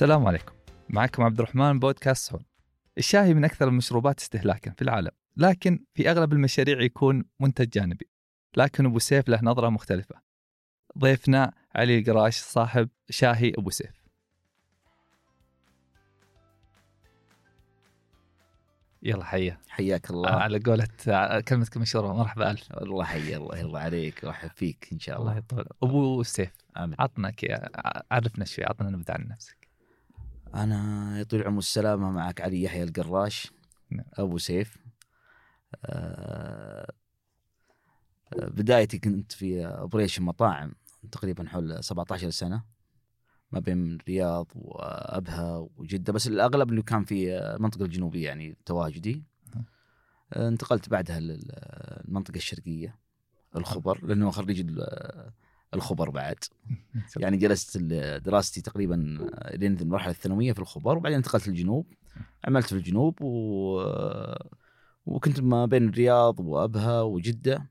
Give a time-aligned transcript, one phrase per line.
[0.00, 0.52] السلام عليكم.
[0.88, 2.44] معكم عبد الرحمن بودكاست صون
[2.98, 8.08] الشاهي من أكثر المشروبات استهلاكا في العالم لكن في أغلب المشاريع يكون منتج جانبي
[8.56, 10.14] لكن أبو سيف له نظرة مختلفة.
[10.98, 14.04] ضيفنا علي القراش صاحب شاهي أبو سيف.
[19.02, 19.58] يلا حيا.
[19.68, 20.30] حياك الله.
[20.30, 20.88] على قولة
[21.40, 22.72] كلمتك المشهورة مرحبا ألف.
[22.72, 25.30] الله حي الله يرضى عليك ورحب فيك إن شاء الله.
[25.30, 25.64] الله يطول.
[25.82, 26.96] أبو سيف آمين.
[26.98, 27.58] عطنا كي
[28.10, 29.59] عرفنا شوي عطنا نبذة عن نفسك.
[30.54, 33.52] أنا يطول العمر السلامة معك علي يحيى القراش
[33.90, 34.04] نعم.
[34.14, 34.76] أبو سيف
[35.84, 36.92] آه،
[38.32, 40.74] آه، بدايتي كنت في أوبريشن مطاعم
[41.12, 42.64] تقريبا حول 17 سنة
[43.52, 49.64] ما بين الرياض وأبها وجدة بس الأغلب اللي كان في المنطقة الجنوبية يعني تواجدي نعم.
[50.32, 52.98] آه، انتقلت بعدها للمنطقه الشرقية
[53.56, 54.80] الخبر لأنه خريج
[55.74, 56.38] الخبر بعد.
[57.16, 57.78] يعني جلست
[58.24, 61.86] دراستي تقريبا لين المرحلة الثانوية في الخبر وبعدين انتقلت للجنوب
[62.44, 63.82] عملت في الجنوب و...
[65.06, 67.70] وكنت ما بين الرياض وأبها وجدة.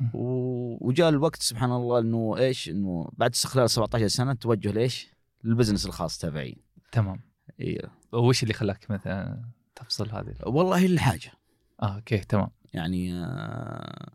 [0.14, 0.88] و...
[0.88, 5.08] وجاء الوقت سبحان الله إنه إيش إنه بعد استقلال 17 سنة توجه ليش؟
[5.44, 6.56] لل business الخاص تبعي.
[6.92, 7.20] تمام.
[7.60, 7.80] إيه.
[8.12, 9.42] وش اللي خلاك مثلا
[9.74, 11.32] تفصل هذه؟ والله الحاجة.
[11.82, 12.50] آه أوكي تمام.
[12.74, 14.12] يعني آه،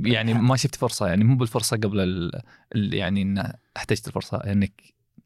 [0.00, 2.40] يعني ما شفت فرصة يعني مو بالفرصة قبل ال...
[2.74, 2.94] ال...
[2.94, 4.82] يعني إن احتجت الفرصة إنك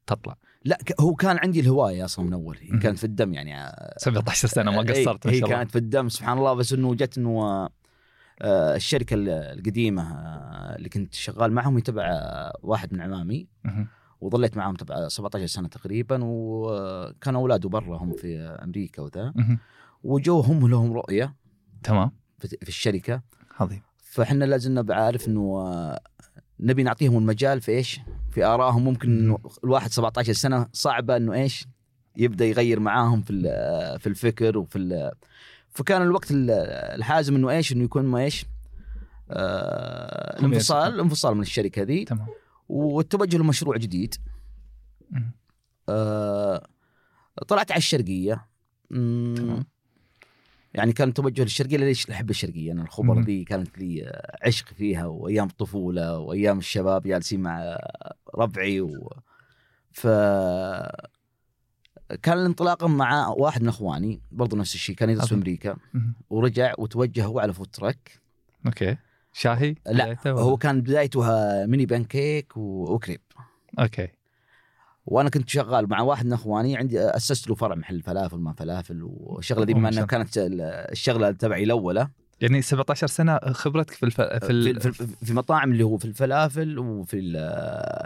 [0.07, 0.37] تطلع.
[0.65, 2.79] لا هو كان عندي الهواية أصلا من أول هي.
[2.79, 5.59] كانت في الدم يعني آه، 17 سنة ما إيه، قصرت ما هي شاء الله.
[5.59, 7.69] كانت في الدم سبحان الله بس إنه جت إنه آه،
[8.43, 13.49] آه، الشركة ال- القديمة آه، اللي كنت شغال معهم هي تبع آه، واحد من عمامي.
[14.21, 19.35] وظليت معهم تبع 17 سنة تقريبا وكان اولاده برا هم في أمريكا وذا.
[20.03, 21.35] وجو هم لهم رؤية
[21.83, 22.11] تمام.
[22.39, 23.23] في في الشركة.
[23.61, 23.83] عظيم.
[24.11, 26.01] فاحنا لازلنا بعارف إنه آه،
[26.61, 31.67] نبي نعطيهم المجال في إيش؟ في آرائهم ممكن إنه الواحد 17 سنة صعبة إنه إيش؟
[32.17, 35.13] يبدأ يغير معاهم في ال- في الفكر وفي ال-
[35.69, 36.51] فكان الوقت ال-
[36.99, 38.47] الحازم إنه إيش؟ إنه يكون ما إيش؟
[39.31, 40.95] آه الانفصال.
[40.95, 42.27] الانفصال من الشركة ذي تمام
[42.69, 44.15] والتوجه لمشروع جديد.
[45.89, 46.67] آه
[47.49, 48.47] طلعت على الشرقية
[48.91, 49.65] تمام.
[50.77, 53.21] يعني كان توجه للشرقية ليش أحب الشرقية أنا الخبر.
[53.21, 57.79] ذي كانت لي عشق فيها وأيام الطفولة وأيام الشباب جالسين مع
[58.35, 59.13] ربعي و
[59.93, 60.07] ف
[62.23, 65.35] كان الانطلاقه مع واحد من أخواني برضو نفس الشيء كان يدرس في.
[65.35, 65.77] أمريكا.
[66.31, 68.21] ورجع وتوجه هو على food truck
[68.67, 68.97] okay
[69.33, 71.27] شاهي لا؟ هو كان بدايته
[71.67, 73.21] mini pancake و crepe
[73.79, 74.09] okay
[75.07, 79.01] وأنا كنت شغال مع واحد من إخواني عندي أسست له فرع محل فلافل ما فلافل
[79.03, 80.61] والشغلة دي بما إنها كانت ال-
[80.93, 82.09] الشغلة تبعي الأولى.
[82.41, 84.21] يعني 17 سنة خبرتك في الف...
[84.21, 84.81] في, في, ال...
[84.81, 87.37] في, في, في مطاعم اللي هو في الفلافل وفي ال-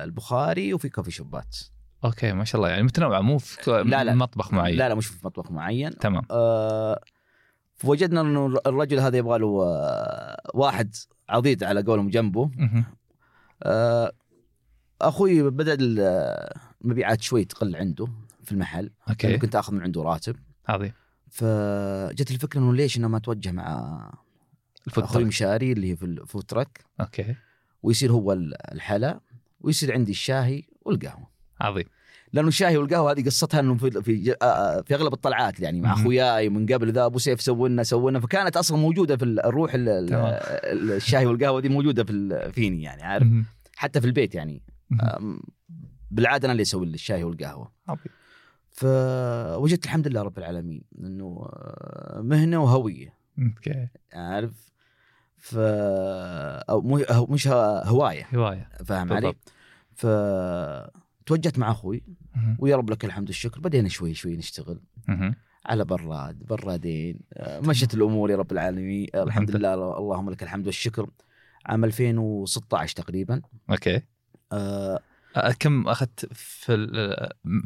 [0.05, 1.57] البخاري وفي coffee shopات.
[2.05, 2.71] okay ما شاء الله.
[2.71, 4.15] يعني متنوع مو في لا، لا.
[4.15, 4.77] مطبخ معين.
[4.79, 5.99] لا لا مش في مطبخ معين.
[5.99, 6.23] تمام.
[6.31, 7.01] آه
[7.77, 10.95] فوجدنا إنه الرجل هذا يبغى له آه واحد
[11.29, 12.51] عضيد على قولهم جنبه.
[13.63, 14.13] آه
[15.03, 15.77] أخوي بدأ
[16.85, 18.09] المبيعات شوي تقل عنده
[18.45, 18.91] في المحل.
[19.09, 19.39] okay.
[19.39, 20.37] كنت اخذ من عنده راتب.
[20.69, 20.93] عظيم.
[21.31, 24.13] فجت الفكرة إنه ليش أنا ما اتوجه مع
[24.89, 25.25] أخوي.
[25.25, 27.35] مشاري اللي هي في ال food truck okay.
[27.83, 29.21] ويصير هو ال- الحلا
[29.61, 31.29] ويصير عندي الشاهي والقهوة.
[31.61, 31.85] عظيم.
[32.33, 35.93] لأنه الشاي والقهوة هذه قصتها إنه في في, آه، في أغلب الطلعات يعني مع.
[35.93, 40.09] أخوياي من قبل ذا أبو سيف سوينا سوينا فكانت أصلا موجودة في الروح ال- ال-
[40.09, 40.25] تمام.
[40.45, 43.27] ال- الشاي والقهوة دي موجودة في فيني يعني عارف.
[43.77, 44.63] حتى في البيت يعني.
[46.11, 47.73] بالعادة أنا اللي أسوي الشاي والقهوة.
[48.71, 53.15] فوجدت الحمد لله رب العالمين إنه آه، مهنة وهوية.
[53.39, 53.89] أوكي.
[54.13, 54.71] عارف؟
[55.37, 58.27] ف أو مو مش هواية.
[58.35, 58.69] هواية.
[58.85, 59.53] فاهم علي؟ بالضبط.
[59.95, 60.07] ف
[61.27, 62.03] توجهت مع أخوي.
[62.59, 63.61] ويا رب لك الحمد والشكر.
[63.61, 64.81] بدينا شوي شوي نشتغل.
[65.67, 67.21] على براد برادين.
[67.35, 69.07] آه، مشت الأمور يا رب العالمين.
[69.15, 69.75] الحمد لله.
[69.75, 71.11] اللهم لك الحمد والشكر.
[71.67, 73.43] عام 2016 تقريبا.
[73.71, 74.03] okay.
[74.53, 75.01] آه،
[75.61, 76.77] كم أخذت في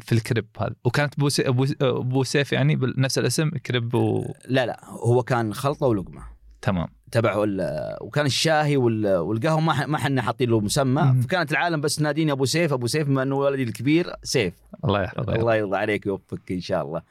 [0.01, 4.33] في ال crepe هذا؟ وكانت بو ابو ابو سيف يعني بنفس الاسم crepe و...
[4.47, 6.23] لا لا هو كان خلطة ولقمة.
[6.61, 6.87] تمام.
[7.11, 7.45] تبعه
[8.01, 11.15] وكان الشاهي وال- والقهوة ما ما حنا حاطين له مسمى.
[11.23, 14.53] فكانت العالم بس ناديني أبو سيف أبو سيف بما إنه ولدي الكبير سيف.
[14.85, 15.35] الله يحفظه.
[15.35, 17.01] الله يرضى عليك ويوفقك إن شاء الله.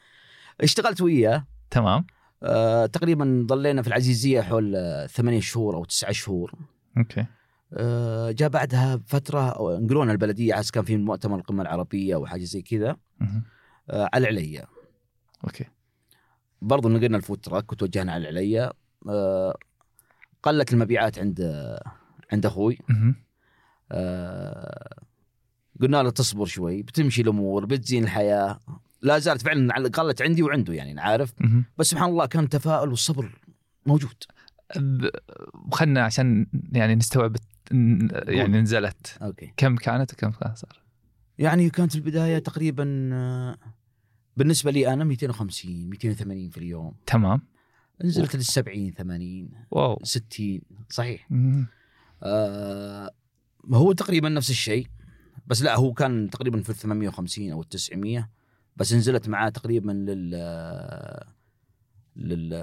[0.60, 1.46] اشتغلت وياه.
[1.70, 2.06] تمام.
[2.42, 4.76] آه، تقريبا ضلينا في العزيزية حول
[5.10, 6.52] ثمانية شهور أو تسعة شهور.
[6.98, 7.24] okay.
[8.30, 12.96] جاء بعدها فتره نقلونا البلدية عاد كان في مؤتمر القمة العربية أو حاجة زي كذا.
[13.90, 14.66] آه، على العليا.
[15.44, 15.64] okay.
[16.62, 18.72] برضو نقلنا ال food truck وتوجهنا على العليا.
[19.08, 19.56] آه،
[20.42, 21.82] قلت المبيعات عند آه،
[22.32, 22.78] عند أخوي.
[23.92, 24.96] آه،
[25.80, 28.60] قلنا له تصبر شوي بتمشي الأمور بتزين الحياة.
[29.02, 31.32] لا زالت فعلا قلت عندي وعنده يعني عارف.
[31.78, 33.38] بس سبحان الله كان تفاؤل والصبر
[33.86, 34.14] موجود.
[35.72, 37.36] خلنا عشان يعني نستوعب
[37.70, 39.18] يعني نزلت.
[39.22, 39.52] okay.
[39.56, 40.82] كم كانت وكم صار؟
[41.38, 43.56] يعني كانت البداية تقريبا آه،
[44.36, 46.94] بالنسبة لي أنا 250 280 في اليوم.
[47.06, 47.40] تمام.
[48.04, 50.00] نزلت لل 70 80 wow.
[50.02, 51.28] 60 صحيح.
[52.22, 53.10] آه
[53.72, 54.86] هو تقريبا نفس الشيء
[55.46, 58.30] بس لا هو كان تقريبا في ال 850 أو ال 900
[58.76, 60.30] بس نزلت معاه تقريبا لل
[62.16, 62.54] لل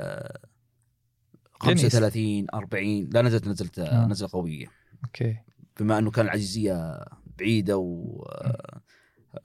[1.54, 4.08] 35 40 لا نزلت نزلت آه.
[4.08, 4.81] نزله قوية.
[5.06, 5.38] أوكي
[5.80, 7.06] بما أنه كان العزيزيه
[7.40, 8.24] بعيدة و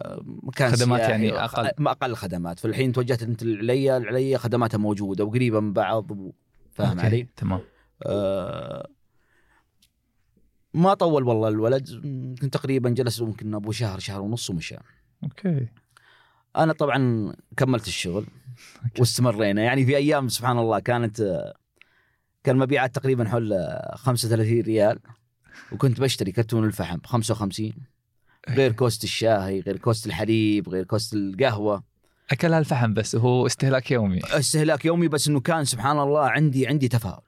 [0.02, 1.72] آه، مكان خدمات سياحي يعني.
[1.78, 6.12] ما أقل خدمات فالحين توجهت أنت العليا العليا خدماتها موجودة وقريبة من بعض
[6.72, 7.00] فاهم.
[7.00, 7.60] علي؟ تمام
[8.02, 8.88] آه،
[10.74, 14.76] ما طول والله الولد يمكن تقريبا جلس يمكن أبو شهر شهر ونص ومشى
[15.22, 15.68] okay
[16.56, 18.26] أنا طبعا كملت الشغل
[18.84, 19.00] okay.
[19.00, 21.54] واستمرينا يعني في أيام سبحان الله كانت آه،
[22.44, 24.98] كان مبيعات تقريبا حول آه، 35 ريال
[25.72, 27.72] وكنت بشتري كرتون الفحم ب 55
[28.48, 31.82] غير cost الشاهي غير cost الحليب غير cost القهوة.
[32.30, 34.20] اكلها الفحم بس وهو استهلاك يومي.
[34.24, 37.22] استهلاك يومي بس إنه كان سبحان الله عندي عندي تفاؤل.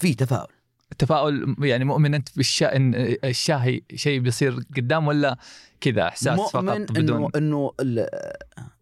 [0.00, 0.52] في تفاؤل.
[0.92, 2.94] التفاؤل يعني مؤمن أنت بالشا إن
[3.24, 5.38] الشاهي شيء بيصير قدام ولا
[5.80, 6.48] كذا إحساس مؤمن
[6.86, 8.08] فقط بدون؟ إنه انه ال-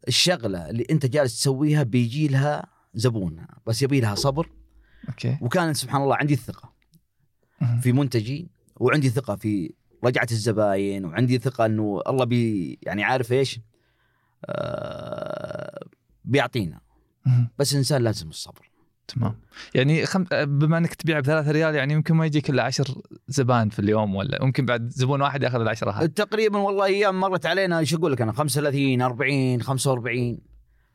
[0.08, 4.48] الشغلة اللي أنت جالس تسويها بيجي لها زبون بس يبي لها صبر.
[5.08, 5.38] okay.
[5.40, 6.71] وكان سبحان الله عندي الثقة.
[7.82, 9.75] في منتجي وعندي ثقة في
[10.05, 13.61] رجعة الزباين وعندي ثقة إنه الله بي يعني عارف إيش؟
[14.44, 15.87] آه
[16.25, 16.81] بيعطينا.
[17.59, 18.70] بس الانسان لازم الصبر.
[19.09, 19.35] تمام.
[19.75, 20.25] يعني خم...
[20.32, 24.44] بما إنك تبيع بثلاثة ريال يعني يمكن ما يجيك إلا عشر زبائن في اليوم ولا
[24.44, 28.20] ممكن بعد زبون واحد ياخذ العشرة هذه؟ تقريبا والله أيام مرت علينا إيش أقول لك
[28.20, 30.38] أنا 35 40 45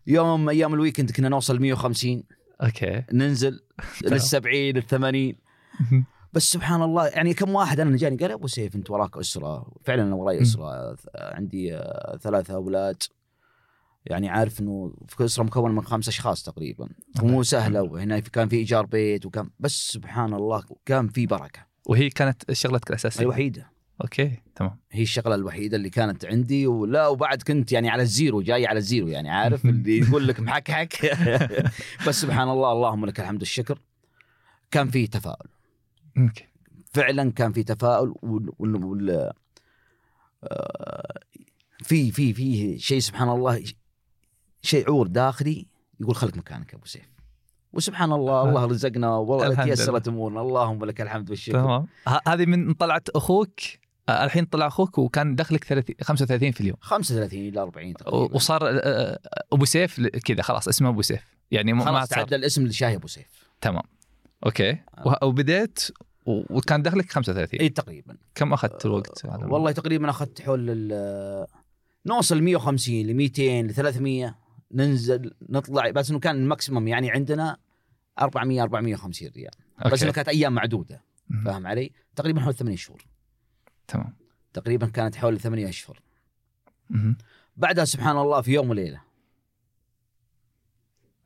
[0.08, 2.24] يوم أيام ال weekend كنا نوصل 150
[2.62, 3.04] okay.
[3.14, 3.60] ننزل
[4.04, 5.34] لل 70 لل 80
[5.80, 6.06] مهم.
[6.34, 9.72] بس سبحان الله يعني كم واحد أنا جاني قال يا أبو سيف أنت وراك أسرة.
[9.84, 10.42] فعلا أنا وراي.
[10.42, 13.04] أسرة عندي آه، ثلاثة أولاد.
[14.06, 16.90] يعني عارف إنه في أسرة مكونة من خمس أشخاص تقريبا.
[17.22, 21.60] ومو سهلة وهنا كان في إيجار بيت وكان بس سبحان الله كان في بركة.
[21.86, 23.72] وهي كانت شغلتك الأساسية؟ الوحيدة.
[24.02, 24.80] okay تمام.
[24.92, 28.78] هي الشغلة الوحيدة اللي كانت عندي ولا وبعد كنت يعني على ال zero جاي على
[28.78, 31.16] ال zero يعني عارف؟ اللي يقول لك محكحك.
[32.08, 33.80] بس سبحان الله اللهم لك الحمد والشكر.
[34.72, 35.50] كان في تفاؤل.
[36.92, 38.84] فعلا كان في تفاؤل وال, وال...
[38.86, 39.32] وال...
[40.44, 41.20] آه،
[41.84, 43.64] في في في شيء سبحان الله
[44.62, 45.66] شعور داخلي
[46.00, 47.06] يقول خلك مكانك أبو سيف.
[47.74, 50.42] وسبحان الله الله رزقنا والله تيسرت أمورنا.
[50.42, 51.52] اللهم لك الحمد والشكر.
[51.62, 51.88] تمام.
[52.28, 53.60] هذه من طلعت أخوك
[54.10, 56.78] آه، الحين طلع أخوك وكان دخلك 30 35 في اليوم.
[56.82, 59.20] 35 إلى 40 و- تقريبا وصار آه،
[59.54, 61.24] أبو سيف كذا خلاص اسمه أبو سيف.
[61.52, 63.50] يعني ما- خلاص تعدى الاسم لشاهي أبو سيف.
[63.62, 63.84] تمام.
[64.46, 64.78] okay.
[65.24, 65.80] وبديت
[66.28, 71.48] وكان دخلك 35 إي تقريبا كم أخذت الوقت هذا؟ والله تقريبا أخذت حول ال-
[72.06, 74.36] نوصل 150 ل 200 ل 300
[74.72, 77.58] ننزل نطلع بس إنه كان ال maximum يعني عندنا
[78.20, 79.52] 400 450 ريال
[79.86, 80.04] بس okay.
[80.06, 81.44] إنه كانت أيام معدودة مم.
[81.46, 83.06] فاهم علي؟ تقريبا حول 8 شهور
[83.88, 84.14] تمام
[84.54, 86.02] تقريبا كانت حول 8 أشهر
[86.90, 87.18] مهم.
[87.58, 89.02] بعدها سبحان الله في يوم وليلة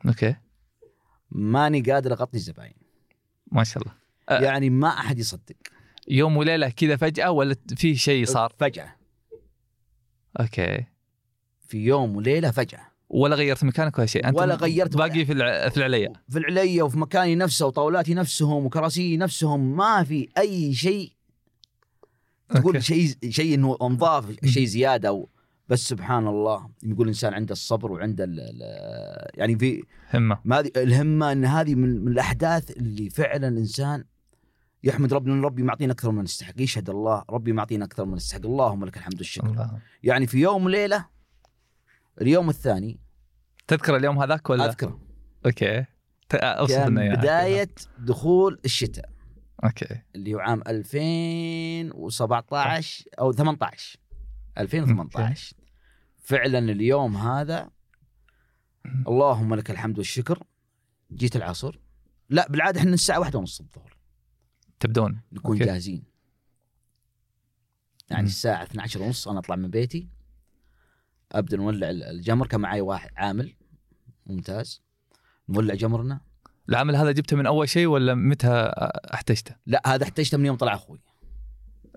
[0.05, 0.35] okay
[1.31, 2.73] ماني قادر أغطي الزباين
[3.51, 4.00] ما شاء الله أه.
[4.31, 5.55] يعني ما أحد يصدق.
[6.07, 8.95] يوم وليلة كذا فجأة ولا في شيء صار؟ فجأة.
[10.39, 10.85] okay.
[11.67, 12.91] في يوم وليلة فجأة.
[13.09, 15.69] ولا غيرت مكانك ولا شيء؟ أنت ولا غيرت باقي في الع...
[15.69, 16.13] في العليا.
[16.29, 19.75] في العليا وفي مكاني نفسه وطاولاتي نفسهم وكراسي نفسهم.
[19.75, 21.11] ما في أي شيء.
[22.49, 25.29] تقول شيء شيء إنه انضاف شيء زيادة أو
[25.69, 28.61] بس سبحان الله يقول الإنسان عنده الصبر وعنده ال ال
[29.39, 29.83] يعني في
[30.13, 30.39] همة.
[30.45, 34.03] ما الهمة إن هذه من, من الأحداث اللي فعلا الإنسان
[34.83, 38.45] يحمد ربنا إن ربي معطينا أكثر من نستحق يشهد الله ربي معطينا أكثر من نستحق
[38.45, 39.47] اللهم لك الحمد والشكر.
[39.47, 39.79] الله.
[40.03, 41.05] يعني في يوم وليله
[42.21, 42.99] اليوم الثاني
[43.67, 44.99] تذكر اليوم هذاك ولا؟ اذكر
[45.45, 45.85] okay.
[46.33, 47.15] أوصف كان لنا.
[47.15, 47.69] بداية
[47.99, 49.09] دخول الشتاء.
[49.63, 50.01] okay.
[50.15, 53.99] اللي هو عام 2017 أو 18
[54.57, 55.55] 2018
[56.17, 57.69] فعلا اليوم هذا
[59.07, 60.43] اللهم لك الحمد والشكر.
[61.13, 61.79] جيت العصر.
[62.29, 63.90] لا بالعادة إحنا الساعة واحدة ونص الظهر.
[64.81, 65.19] تبدون.
[65.31, 65.65] نكون أوكي.
[65.71, 66.03] جاهزين.
[68.09, 68.27] يعني مم.
[68.29, 70.07] الساعة 12 ونص أنا أطلع من بيتي.
[71.31, 73.53] أبدأ نولع الجمر كان معي واحد عامل.
[74.25, 74.81] ممتاز.
[75.49, 76.21] نولع جمرنا.
[76.69, 78.71] العمل هذا جبته من أول شيء ولا متى
[79.13, 81.01] احتجته؟ لا هذا احتجته من يوم طلع أخوي.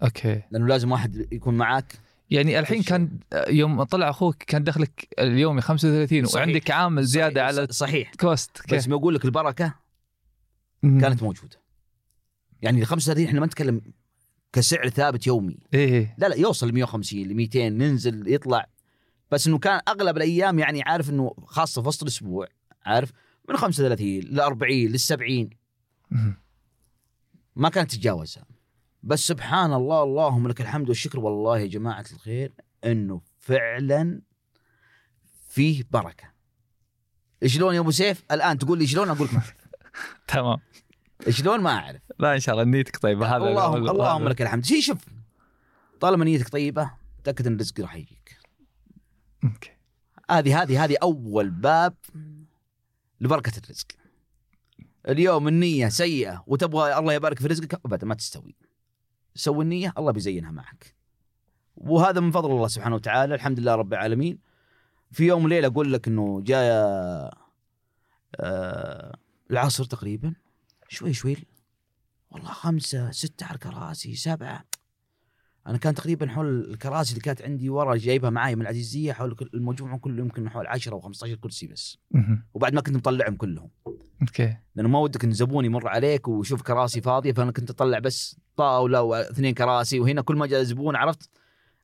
[0.03, 0.43] okay.
[0.51, 1.99] لأنه لازم واحد يكون معاك.
[2.31, 6.47] يعني الحين كان يوم طلع أخوك كان دخلك اليومي 35 صحيح.
[6.47, 8.13] وعندك عامل زيادة صحيح- على صحيح.
[8.21, 9.75] cost بس كيف؟ ما أقول لك البركة.
[10.83, 11.64] كانت موجودة.
[12.65, 13.81] يعني ال 35 إحنا ما نتكلم
[14.53, 15.59] كسعر ثابت يومي.
[15.75, 18.67] إيه لا لا يوصل ل 150 ل 200 ننزل يطلع.
[19.31, 22.47] بس إنه كان أغلب الأيام يعني عارف إنه خاصة في وسط الأسبوع
[22.87, 23.13] عارف؟
[23.49, 25.51] من 35 ل 40 لل 70
[26.11, 26.43] مم.
[27.57, 28.45] ما كانت تتجاوزها.
[29.03, 32.53] بس سبحان الله اللهم لك الحمد والشكر والله يا جماعة الخير
[32.85, 34.23] إنه فعلا
[35.49, 36.35] فيه بركة.
[37.47, 39.57] شلون يا أبو سيف؟ الآن تقول لي شلون؟ أقول لك.
[40.29, 40.59] تمام.
[41.29, 43.27] شلون ما أعرف؟ لا إن شاء الله نيتك طيبة.
[43.27, 44.65] هذا اللهم اللهم لك الحمد.
[44.65, 45.05] شي شوف
[46.01, 46.91] طالما نيتك طيبة
[47.25, 48.39] تأكد إن الرزق راح يجيك.
[49.45, 49.71] أوكي.
[50.31, 51.95] هذه هذه هذه أول باب
[53.21, 53.87] لبركة الرزق.
[55.09, 58.55] اليوم النية سيئة وتبغى الله يبارك في رزقك ابدا ما تستوي.
[59.35, 60.95] سوي النية الله بيزينها معك.
[61.77, 64.39] وهذا من فضل الله سبحانه وتعالى الحمد لله رب العالمين.
[65.13, 66.65] في يوم وليله أقول لك إنه جاء
[68.41, 69.17] آه
[69.51, 70.35] العصر تقريبا.
[70.89, 71.37] شوي شوي
[72.31, 74.65] والله خمسة ستة على الكراسي سبعة.
[75.67, 79.97] أنا كان تقريبا حول الكراسي اللي كانت عندي ورا جايبها معاي من العزيزية حول المجموع
[79.97, 81.99] كله يمكن حول 10 أو 15 كرسي بس.
[82.55, 83.71] وبعد ما كنت مطلعهم كلهم.
[84.23, 84.57] okay.
[84.75, 89.03] لأنه ما ودك إن زبون يمر عليك ويشوف كراسي فاضية فأنا كنت أطلع بس طاولة
[89.03, 91.31] واثنين كراسي وهنا كل ما جاء زبون عرفت؟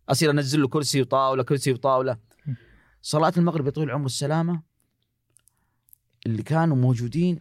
[0.09, 2.17] أصير أنزل له كرسي وطاولة كرسي وطاولة.
[3.03, 4.63] صلاة المغرب يطول العمر والسلامه
[6.27, 7.41] اللي كانوا موجودين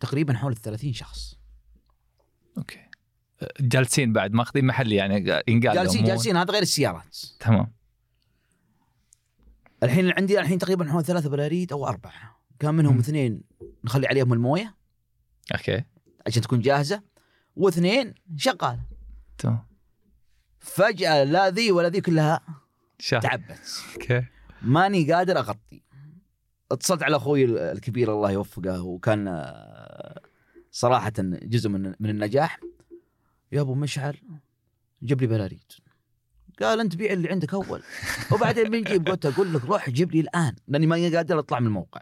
[0.00, 1.38] تقريبا حول ال 30 شخص.
[2.58, 2.80] أوكي.
[3.60, 5.14] جالسين بعد ماخذين محل يعني
[5.48, 7.16] ينقال جالسين جالسين هذا غير السيارات.
[7.40, 7.72] تمام.
[9.82, 12.40] الحين عندي الحين تقريبا حول ثلاثة براريد أو أربعة.
[12.58, 12.98] كان منهم مم.
[12.98, 13.42] اثنين
[13.84, 14.76] نخلي عليهم الموية.
[15.52, 15.84] okay.
[16.26, 17.02] عشان تكون جاهزة.
[17.56, 18.80] واثنين شغال.
[19.38, 19.66] تمام.
[20.58, 22.40] فجأة لا ذي ولا ذي كلها
[22.98, 23.84] شاف تعبت.
[23.94, 24.26] okay.
[24.62, 25.82] ماني قادر أغطي.
[26.72, 29.28] اتصلت على أخوي الكبير الله يوفقه وكان
[30.70, 32.60] صراحة جزء من من النجاح.
[33.52, 34.16] يا أبو مشعل
[35.02, 35.72] جيب لي براريد
[36.60, 37.82] قال أنت بيع اللي عندك أول.
[38.32, 40.56] وبعدين بنجيب قلت أقول لك روح جيب لي الآن.
[40.68, 42.00] لأني ماني قادر أطلع من الموقع.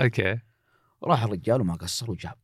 [0.00, 0.38] okay.
[1.04, 2.36] راح الرجال وما قصر وجاب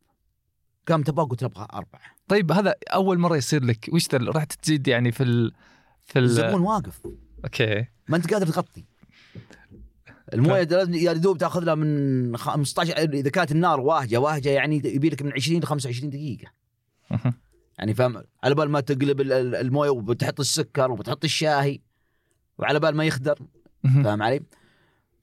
[0.87, 2.01] قام تبغى قلت أبغى أربعة.
[2.27, 3.89] طيب هذا أول مرة يصير لك.
[3.93, 5.53] وش رحت تزيد يعني في ال...
[6.01, 6.23] في ال...
[6.23, 7.01] الزبون واقف.
[7.43, 7.85] okay.
[8.07, 8.85] ما أنت قادر تغطي.
[10.33, 15.09] الموية لازم يا دوب تاخذ لها من 15 إذا كانت النار واهجة واهجة يعني يبي
[15.09, 16.51] لك من 20 ل 25 دقيقة.
[17.79, 21.79] يعني فاهم؟ على بال ما تقلب ال- ال- الموية وبتحط السكر وبتحط الشاهي
[22.57, 23.39] وعلى بال ما يخدر.
[24.03, 24.39] فاهم علي؟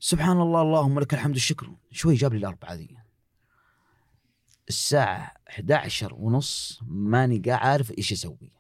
[0.00, 2.97] سبحان الله اللهم لك الحمد والشكر شوي جاب لي الأربعة ذي.
[4.69, 8.52] الساعة 11 ونص ماني قاعد عارف إيش أسوي.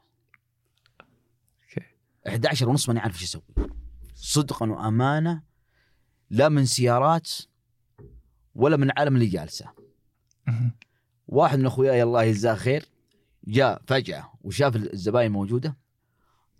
[1.64, 1.86] أوكي.
[2.28, 3.42] 11 ونص ماني عارف إيش أسوي.
[4.14, 5.42] صدقا وأمانة
[6.30, 7.30] لا من سيارات
[8.54, 9.72] ولا من العالم اللي جالسة.
[11.28, 12.88] واحد من أخوياي الله يجزاه خير
[13.44, 15.76] جاء فجأة وشاف الزباين موجودة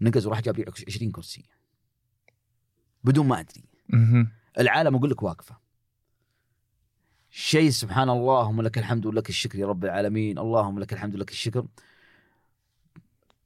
[0.00, 1.44] نقز وراح جاب لي 20 كرسي.
[3.04, 3.64] بدون ما أدري.
[4.58, 5.58] العالم أقول لك واقفة.
[7.30, 11.30] شيء سبحان الله اللهم لك الحمد ولك الشكر يا رب العالمين اللهم لك الحمد ولك
[11.30, 11.66] الشكر.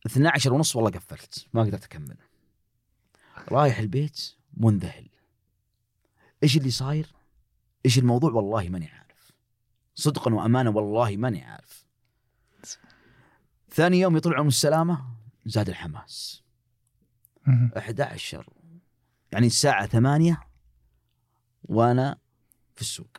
[0.07, 2.17] 12 ونص والله قفلت ما قدرت أكمل.
[3.49, 5.09] رايح البيت منذهل.
[6.45, 7.13] إيش اللي صاير؟
[7.87, 9.33] إيش الموضوع؟ والله ماني عارف.
[9.95, 11.87] صدقا وامانه والله ماني عارف.
[13.71, 15.05] ثاني يوم يطلع عمر السلامة
[15.47, 16.43] زاد الحماس.
[17.47, 17.71] مهم.
[17.79, 18.49] 11
[19.33, 20.41] يعني الساعة 8
[21.63, 22.19] وأنا
[22.75, 23.17] في السوق.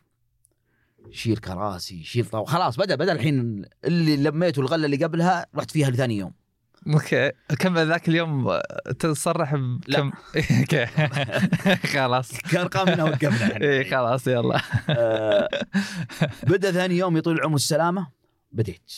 [1.12, 2.46] شيل كراسي شيل طاولة.
[2.46, 6.34] خلاص بدأ بدأ الحين اللي لميته الغلة اللي قبلها رحت فيها لثاني يوم.
[6.88, 8.60] أوكي كم ذاك اليوم
[9.00, 10.12] تصرح بكم
[10.60, 10.86] أوكي.
[11.94, 12.38] خلاص.
[12.38, 14.62] كان قام وقفنا إحنا اي خلاص يلا.
[14.90, 15.50] آه،
[16.44, 18.08] بدأ ثاني يوم يطول العمر السلامة
[18.52, 18.94] بديت.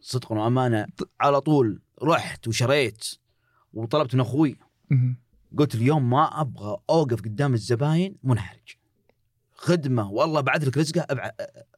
[0.00, 0.86] صدقا وأمانة
[1.20, 3.14] على طول رحت وشريت
[3.72, 4.56] وطلبت من أخوي.
[5.58, 8.76] قلت اليوم ما أبغى أوقف قدام الزباين منحرج.
[9.54, 11.30] خدمة والله بعد لك رزقة أبع...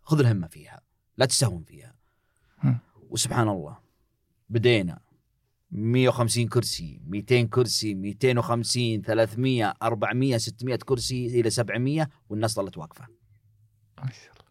[0.03, 0.81] خذ الهمة فيها
[1.17, 1.95] لا تستهون فيها.
[3.11, 3.82] وسبحان الله.
[4.53, 5.01] بدينا.
[5.71, 13.07] 150 كرسي 200 كرسي 250 300 400 600 كرسي إلى 700 والناس ظلت واقفة.
[13.99, 14.43] ما شاء الله.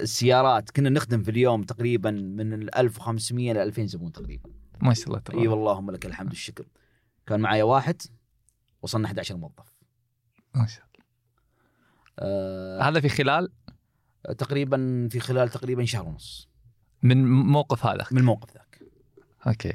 [0.00, 4.50] السيارات كنا نخدم في اليوم تقريبا من ال 1500 ل 2000 زبون تقريبا.
[4.82, 6.68] ما شاء الله إي تبارك واللهم لك الحمد والشكر.
[7.26, 8.02] كان معايا واحد
[8.82, 9.78] وصلنا 11 موظف.
[10.54, 11.06] ما شاء الله.
[12.18, 13.52] آه هذا في خلال؟
[14.38, 16.51] تقريبا في خلال تقريبا شهر ونص.
[17.02, 18.06] من موقف هذا.
[18.10, 18.82] من الموقف ذاك.
[19.46, 19.72] أوكي.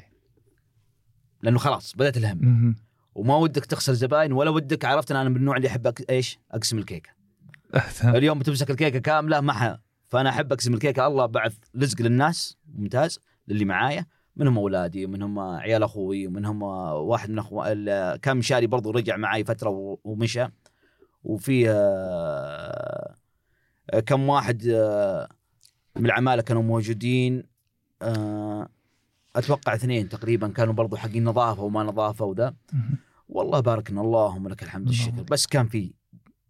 [1.41, 2.75] لأنه خلاص بدأت الهم.
[3.15, 6.10] وما ودك تخسر زباين ولا ودك عرفت ان أنا من النوع اللي أحب أك...
[6.10, 7.10] إيش؟ أقسم الكيكة.
[8.03, 9.77] اليوم بتمسك الكيكة كاملة ما ح...
[10.07, 11.07] فأنا أحب أقسم الكيكة.
[11.07, 12.57] الله بعث رزق للناس.
[12.75, 13.19] ممتاز.
[13.48, 14.05] للي معايا.
[14.36, 19.43] منهم أولادي ومنهم عيال أخوي ومنهم واحد من اخو ال- كان مشاري برضو رجع معي
[19.43, 20.46] فترة ومشى.
[21.24, 23.15] وفي آه،
[24.05, 25.29] كم واحد آه،
[26.00, 27.44] من العماله كانوا موجودين
[28.01, 28.70] آه،
[29.36, 32.56] أتوقع اثنين تقريبا كانوا برضو حقين نظافة وما نظافة وذا.
[33.30, 35.24] والله باركنا اللهم لك الحمد والشكر.
[35.24, 35.94] بس كان في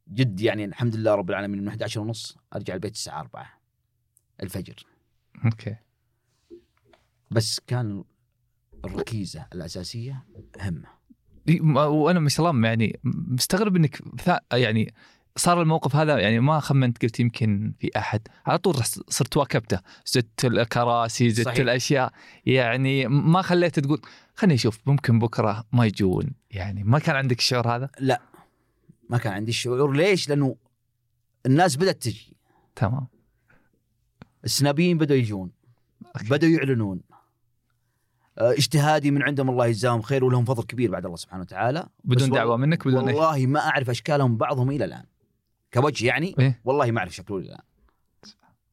[0.08, 3.48] جد يعني الحمد لله رب العالمين من 11 ونص أرجع البيت الساعة 4
[4.44, 4.86] الفجر.
[5.46, 5.76] أوكي.
[7.32, 8.04] بس كان
[8.86, 10.26] الركيزة الأساسية
[10.62, 10.98] همه.
[11.88, 14.02] وأنا ما شاء الله يعني مستغرب إنك
[14.54, 14.94] يعني
[15.38, 18.28] صار الموقف هذا يعني ما خمنت قلت يمكن في أحد.
[18.46, 18.76] على طول
[19.10, 19.80] صرت واكبته.
[20.06, 21.60] زدت الكراسي زدت صحيح.
[21.60, 22.12] الأشياء.
[22.46, 24.02] يعني ما خليت تقول
[24.36, 26.32] خليني أشوف ممكن بكرة ما يجون.
[26.52, 27.90] يعني ما كان عندك الشعور هذا؟
[29.10, 29.92] ما كان عندي الشعور.
[29.92, 30.56] ليش؟ لأنه
[31.46, 32.36] الناس بدأت تجي.
[32.76, 33.08] تمام.
[34.44, 35.52] السنابيين بدأوا يجون.
[36.06, 36.30] okay.
[36.30, 37.02] بدأوا يعلنون.
[38.38, 41.88] آه، اجتهادي من عندهم الله يجزاهم خير ولهم فضل كبير بعد الله سبحانه وتعالى.
[42.04, 45.04] بدون دعوة منك؟ بدون والله ما أعرف أشكالهم بعضهم إلى الآن.
[45.82, 47.60] كوجه يعني إيه؟ والله ما أعرف شكله الان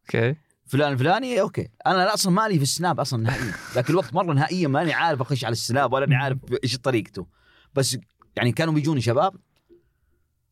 [0.00, 0.36] okay.
[0.66, 1.68] فلان الفلاني okay.
[1.86, 3.52] أنا لا أصلا مالي في ال Snap أصلا نهائيا.
[3.74, 7.26] ذاك الوقت مرة نهائيا ماني عارف أخش على ال Snap ولا أني عارف إيش طريقته.
[7.74, 7.98] بس
[8.36, 9.34] يعني كانوا بيجوني شباب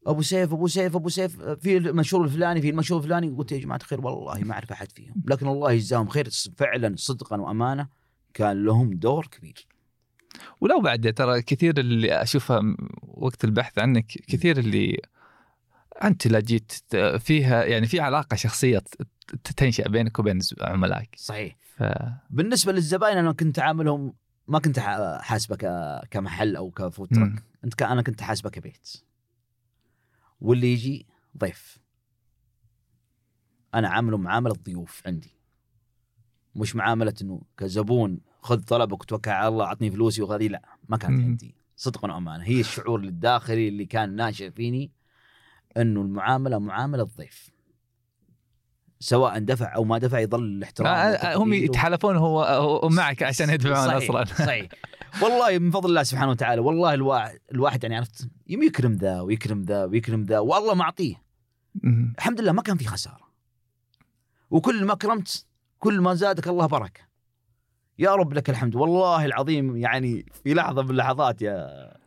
[0.07, 3.31] أبو سيف أبو سيف أبو سيف في المنشور الفلاني في المنشور الفلاني.
[3.31, 5.15] قلت يا جماعة الخير والله ما أعرف أحد فيهم.
[5.27, 7.89] لكن الله يجزاهم خير فعلا صدقا وأمانة
[8.35, 9.67] كان لهم دور كبير.
[10.61, 12.61] ولو بعد ترى كثير اللي أشوفها
[13.03, 15.01] وقت البحث عنك كثير اللي
[16.05, 16.73] أنت لا جيت
[17.19, 18.83] فيها يعني في علاقة شخصية
[19.57, 21.15] تنشأ بينك وبين عملائك.
[21.19, 21.57] صحيح.
[21.77, 21.83] ف...
[22.31, 24.15] بالنسبة للزباين أنا كنت عاملهم
[24.49, 24.79] ما كنت
[25.21, 25.57] حاسبه
[26.11, 26.71] كمحل أو.
[26.71, 28.93] تراك أنت أنا كنت حاسبه كبيت.
[30.41, 31.07] واللي يجي
[31.39, 31.79] ضيف.
[33.75, 35.37] أنا عامله معاملة ضيوف عندي.
[36.55, 41.25] مش معاملة إنه كزبون خذ طلبك وتوكل على الله أعطني فلوسي وهذه لا ما كانت.
[41.25, 41.55] عندي.
[41.77, 44.91] صدقا وامانه هي الشعور الداخلي اللي كان ناشئ فيني.
[45.77, 47.51] إنه المعاملة معاملة ضيف
[49.01, 53.97] سواء دفع أو ما دفع يظل الاحترام هم يتحالفون هو, هو معك عشان يدفعون صحيح
[53.97, 54.69] أصلا صحيح.
[55.23, 59.63] والله من فضل الله سبحانه وتعالى والله الواحد الواحد يعني عرفت يم يكرم ذا ويكرم
[59.63, 61.23] ذا ويكرم ذا والله معطيه.
[62.19, 63.33] الحمد لله ما كان في خسارة.
[64.51, 65.47] وكل ما كرمت
[65.79, 67.01] كل ما زادك الله بركة.
[67.99, 68.75] يا رب لك الحمد.
[68.75, 72.02] والله العظيم يعني في لحظة من اللحظات يا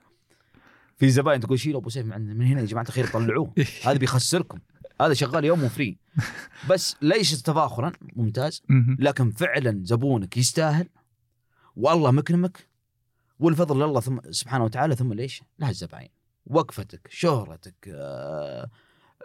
[0.98, 3.54] في زباين تقول شيلوا أبو سيف من هنا يا جماعة الخير طلعوه.
[3.86, 4.60] هذا بيخسركم.
[5.02, 5.98] هذا شغال يوم فري
[6.70, 8.62] بس ليس تفاخرا ممتاز.
[8.70, 8.98] مم.
[9.00, 10.88] لكن فعلا زبونك يستاهل.
[11.76, 12.68] والله مكرمك.
[13.40, 16.10] والفضل لله ثم سبحانه وتعالى ثم ليش؟ لها الزباين.
[16.48, 18.70] وقفتك شهرتك آه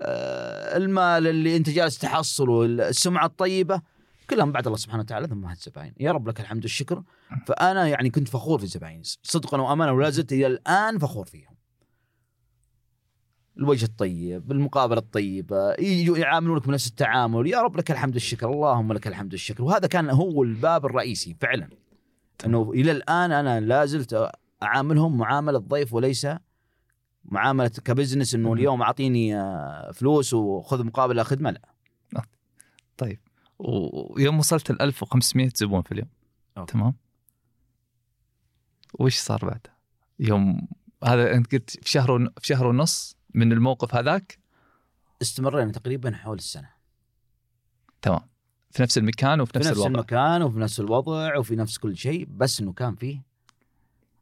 [0.03, 3.83] آه المال اللي أنت جالس تحصله السمعة الطيبة
[4.31, 7.03] كلها من بعد الله سبحانه وتعالى ثم هالزباين يا رب لك الحمد والشكر.
[7.47, 11.60] فأنا يعني كنت فخور في الزباين صدقا وامانه ولا زلت إلى الآن فخور فيهم.
[13.61, 15.73] الوجه الطيب المقابله الطيبة
[16.19, 20.43] يعاملونك بنفس التعامل يا رب لك الحمد والشكر اللهم لك الحمد والشكر وهذا كان هو
[20.43, 21.69] الباب الرئيسي فعلا
[22.47, 24.31] إنه إلى الآن أنا لا زلت
[24.63, 26.27] أعاملهم معاملة ضيف وليس
[27.25, 28.53] معاملة ك business إنه.
[28.53, 31.51] اليوم أعطيني آه، فلوس وخذ مقابل خدمه
[32.13, 32.23] لا
[32.97, 33.21] طيب
[33.59, 36.09] و- ويوم وصلت ل 1500 زبون في اليوم
[36.59, 36.73] okay.
[36.73, 36.95] تمام
[38.99, 39.77] وش صار بعدها؟
[40.21, 40.69] يوم
[41.05, 44.39] هذا أنت قلت في شهر ون- في شهر ونص من الموقف هذاك؟
[45.23, 46.71] استمرينا تقريبا حول السنة.
[48.03, 48.21] تمام.
[48.71, 49.91] في نفس المكان وفي في نفس, نفس الوضع.
[49.91, 53.23] المكان وفي نفس الوضع وفي نفس كل شيء بس إنه كان فيه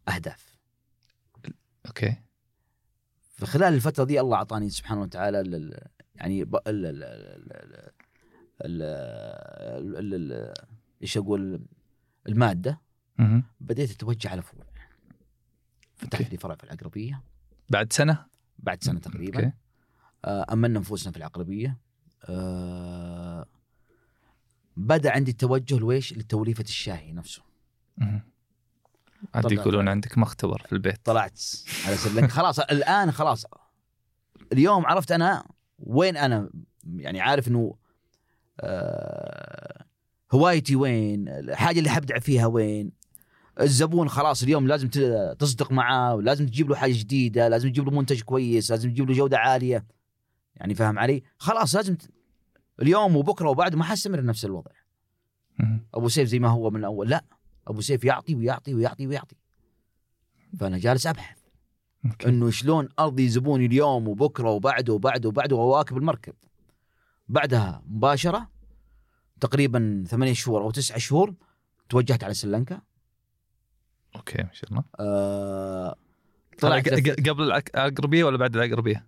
[0.09, 0.59] أهداف.
[1.87, 2.17] أوكي.
[3.37, 7.63] فخلال الفترة دي الله أعطاني سبحانه وتعالى ال- ال- يعني ب- ال- ال- ال-
[8.65, 10.55] ال- ال- ال-
[11.03, 11.61] إيش أقول؟
[12.29, 12.81] المادة.
[13.61, 14.65] بديت أتوجه على فروع
[15.97, 16.31] فتحت.
[16.31, 17.23] لي فرع في العقربية.
[17.71, 18.27] بعد سنة؟
[18.59, 19.53] بعد سنة تقريبا.
[20.25, 21.79] آه، امنا نفوسنا في العقربيه
[22.25, 23.47] آه،
[24.77, 27.43] بدأ عندي التوجه لويش؟ لتوليفة الشاهي نفسه.
[29.35, 30.99] عاد يقولون عندك مختبر في البيت.
[31.05, 31.41] طلعت.
[31.87, 33.47] على سلك خلاص الآن خلاص.
[34.53, 35.45] اليوم عرفت أنا
[35.79, 36.51] وين أنا
[36.97, 37.75] يعني عارف إنه
[38.61, 39.85] آه
[40.33, 42.93] هوايتي وين الحاجة اللي حبدع فيها وين.
[43.61, 44.89] الزبون خلاص اليوم لازم
[45.39, 49.15] تصدق معاه ولازم تجيب له حاجة جديدة لازم تجيب له منتج كويس لازم تجيب له
[49.17, 49.87] جودة عالية.
[50.57, 52.11] يعني فاهم علي؟ خلاص لازم ت...
[52.83, 54.71] اليوم وبكرة وبعد ما حستمر نفس الوضع.
[55.95, 57.09] أبو سيف زي ما هو من الأول.
[57.09, 57.25] لا
[57.67, 59.37] أبو سيف يعطي ويعطي ويعطي ويعطي.
[60.61, 61.39] فأنا جالس أبحث
[62.05, 62.29] okay.
[62.29, 66.35] إنه شلون أرضي زبوني اليوم وبكرة وبعده وبعده وبعده وأواكب المركب.
[67.29, 68.51] بعدها مباشرة
[69.41, 71.35] تقريبا ثمانية شهور أو تسعة شهور
[71.89, 72.81] توجهت على سريلانكا.
[74.17, 74.85] أوكي ما شاء الله.
[75.01, 75.97] آه
[76.59, 76.89] طلع طلعت
[77.29, 79.07] قبل العق- العقربيه ولا بعد العقربيه؟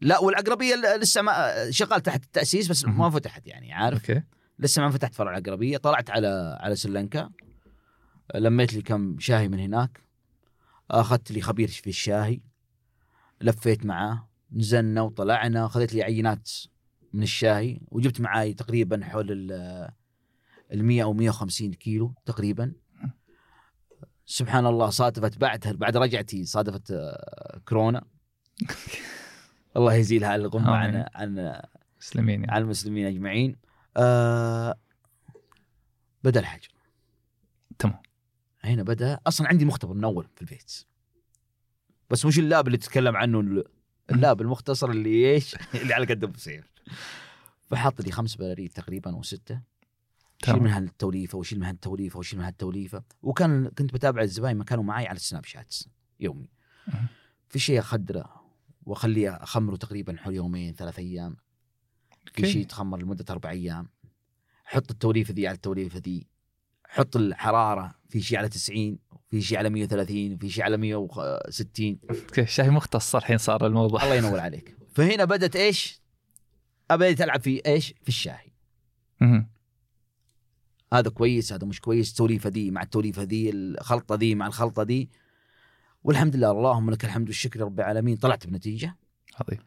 [0.00, 3.10] لا والعقربيه ل- لسه ما شغال تحت التأسيس بس ما.
[3.10, 4.22] فتحت يعني عارف؟ أوكي.
[4.58, 7.30] لسه ما فتحت فرع العقربيه طلعت على على سريلانكا.
[8.34, 10.00] لميت لي كم شاهي من هناك.
[10.90, 12.40] أخذت لي خبير في الشاهي.
[13.40, 15.66] لفيت معاه نزلنا وطلعنا.
[15.66, 16.50] اخذت لي عينات
[17.12, 19.52] من الشاهي وجبت معاي تقريبا حول ال
[20.72, 22.72] ال 100 أو 150 كيلو تقريبا.
[24.30, 28.04] سبحان الله صادفت بعدها بعد رجعتي صادفت آه، كورونا.
[29.76, 31.04] الله يزيلها على الغمه عن.
[31.14, 31.60] عن
[32.00, 32.52] مسلمين يعني.
[32.52, 33.56] على المسلمين أجمعين.
[33.96, 34.74] آه
[36.24, 36.68] بدأ الحجر
[37.78, 38.02] تمام.
[38.64, 39.20] هنا بدأ.
[39.26, 40.84] أصلا عندي مختبر من أول في البيت.
[42.10, 43.64] بس مش ال lab اللي تتكلم عنه؟ ال-
[44.10, 46.64] ال lab المختصر اللي إيش؟ اللي على قد أبو سيف.
[47.70, 49.60] فحط لي خمس براريد تقريبا وستة.
[50.44, 50.64] شيل تمام.
[50.64, 55.06] منها التوليفة وشيل منها التوليفة وشيل منها التوليفة وكان كنت بتابع الزباين ما كانوا معي
[55.06, 55.74] على السناب شات
[56.20, 56.48] يومي.
[57.48, 58.44] في شيء أخمره
[58.86, 61.36] وأخليه أخمره تقريبا حول يومين ثلاث أيام
[62.34, 62.46] في.
[62.52, 63.88] شيء يتخمر لمدة أربع أيام
[64.64, 66.26] حط التوليفة ذي على التوليفة ذي
[66.86, 68.98] حط الحرارة في شيء على 90
[69.30, 74.14] في شيء على 130 في شيء على 160 okay شاي مختص الحين صار الموضوع الله
[74.14, 76.00] ينور عليك فهنا بدأت إيش؟
[76.90, 78.50] بدات ألعب في إيش؟ في الشاهي.
[80.92, 85.10] هذا كويس هذا مش كويس التوليفة دي مع التوليفة دي الخلطة دي مع الخلطة دي.
[86.04, 88.16] والحمد لله اللهم لك الحمد والشكر رب العالمين.
[88.16, 88.96] طلعت بنتيجة.
[89.40, 89.58] عظيم.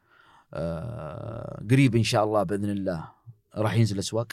[0.54, 3.12] آه قريب إن شاء الله بإذن الله
[3.56, 4.28] راح ينزل الأسواق.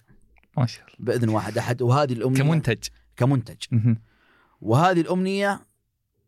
[0.56, 0.96] ما شاء الله.
[0.98, 1.82] بإذن واحد أحد.
[1.82, 2.88] وهذه الأمنية كمنتج.
[3.16, 3.56] كمنتج.
[3.70, 4.02] مهم.
[4.60, 5.66] وهذه الأمنية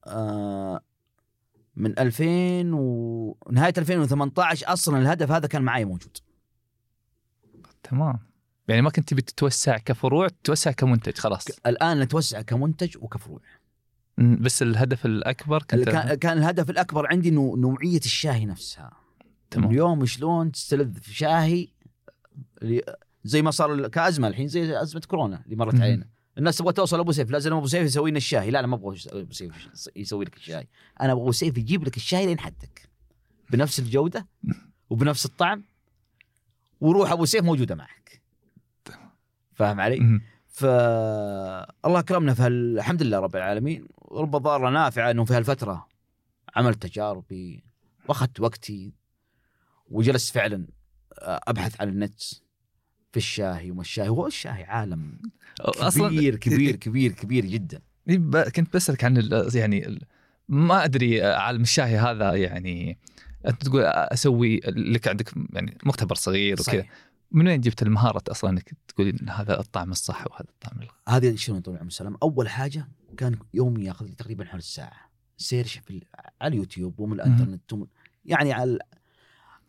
[0.07, 0.81] آه
[1.77, 6.17] من 2000 و نهاية 2018 أصلا الهدف هذا كان معي موجود.
[7.83, 8.32] تمام.
[8.69, 11.47] يعني ما كنت تبي تتوسع كفروع تتوسع كمنتج خلاص.
[11.67, 13.41] الآن نتوسع كمنتج وكفروع.
[14.19, 18.91] بس الهدف الأكبر كنت كان كان الهدف الأكبر عندي انه نوعية الشاي نفسها.
[19.51, 19.71] تمام.
[19.71, 21.69] اليوم شلون تستلذ في شاهي
[23.25, 25.81] زي ما صار كأزمة الحين زي أزمة كورونا اللي مرت.
[25.81, 26.09] علينا.
[26.39, 28.99] الناس تبغى توصل أبو سيف لازم أبو سيف يسوي لنا الشاي لا أنا ما أبغى
[29.13, 30.69] أبو سيف يسوي لك الشاي
[31.01, 32.89] أنا أبغى أبو سيف يجيب لك الشاي لين حدك.
[33.51, 34.27] بنفس الجودة
[34.91, 35.65] وبنفس الطعم
[36.81, 38.02] وروح أبو سيف موجودة معك.
[39.55, 40.21] فاهم علي؟ مهم.
[40.49, 45.89] فالله اكرمنا في هال- الحمد لله رب العالمين رب ضارة نافعة إنه في هالفترة
[46.57, 47.65] عملت تجاربي
[48.09, 48.93] وأخذت وقتي
[49.91, 50.67] وجلست فعلا
[51.23, 52.21] أبحث عن النت
[53.13, 55.19] في الشاهي وما الشاهي هو الشاهي عالم
[56.09, 60.03] كبير كبير كبير كبير جدا إيه، ب- كنت بسألك عن ال- يعني ال-
[60.49, 62.99] ما أدري آه، عالم الشاي هذا يعني
[63.47, 66.85] أنت تقول أسوي لك عندك يعني مختبر صغير وكذا.
[67.33, 71.35] من وين جبت المهارة أصلا إنك تقول إن هذا الطعم الصح وهذا الطعم الغلط هذه
[71.37, 75.11] شلون طول العمر؟ السلام أول حاجة كان يومي يأخذ لي تقريبا حول الساعة.
[75.37, 76.03] سيرش في
[76.41, 77.87] على اليوتيوب ومن الإنترنت ومن
[78.25, 78.79] يعني على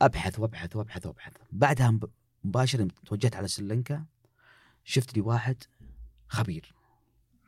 [0.02, 1.34] أبحث وأبحث وأبحث وأبحث.
[1.52, 2.10] بعدها مب-
[2.44, 4.06] مباشرة توجهت على سريلانكا
[4.84, 5.64] شفت لي واحد
[6.28, 6.74] خبير.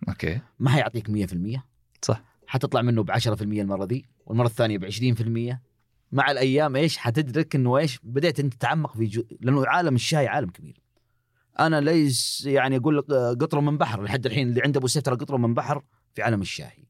[0.10, 0.39] okay.
[0.60, 1.63] ما حيعطيك 100%
[2.01, 2.23] صح.
[2.47, 5.62] حتطلع منه ب 10% المرة دي والمرة الثانية ب 20%
[6.12, 9.24] مع الأيام إيش حتدرك إنه إيش بديت أنت تتعمق في جو...
[9.41, 10.82] لأنه عالم الشاي عالم كبير.
[11.60, 15.04] أنا ليس يعني أقول لك آه، قطره من بحر لحد الحين اللي عنده أبو سيف
[15.04, 16.88] ترى قطره من بحر في عالم الشاي.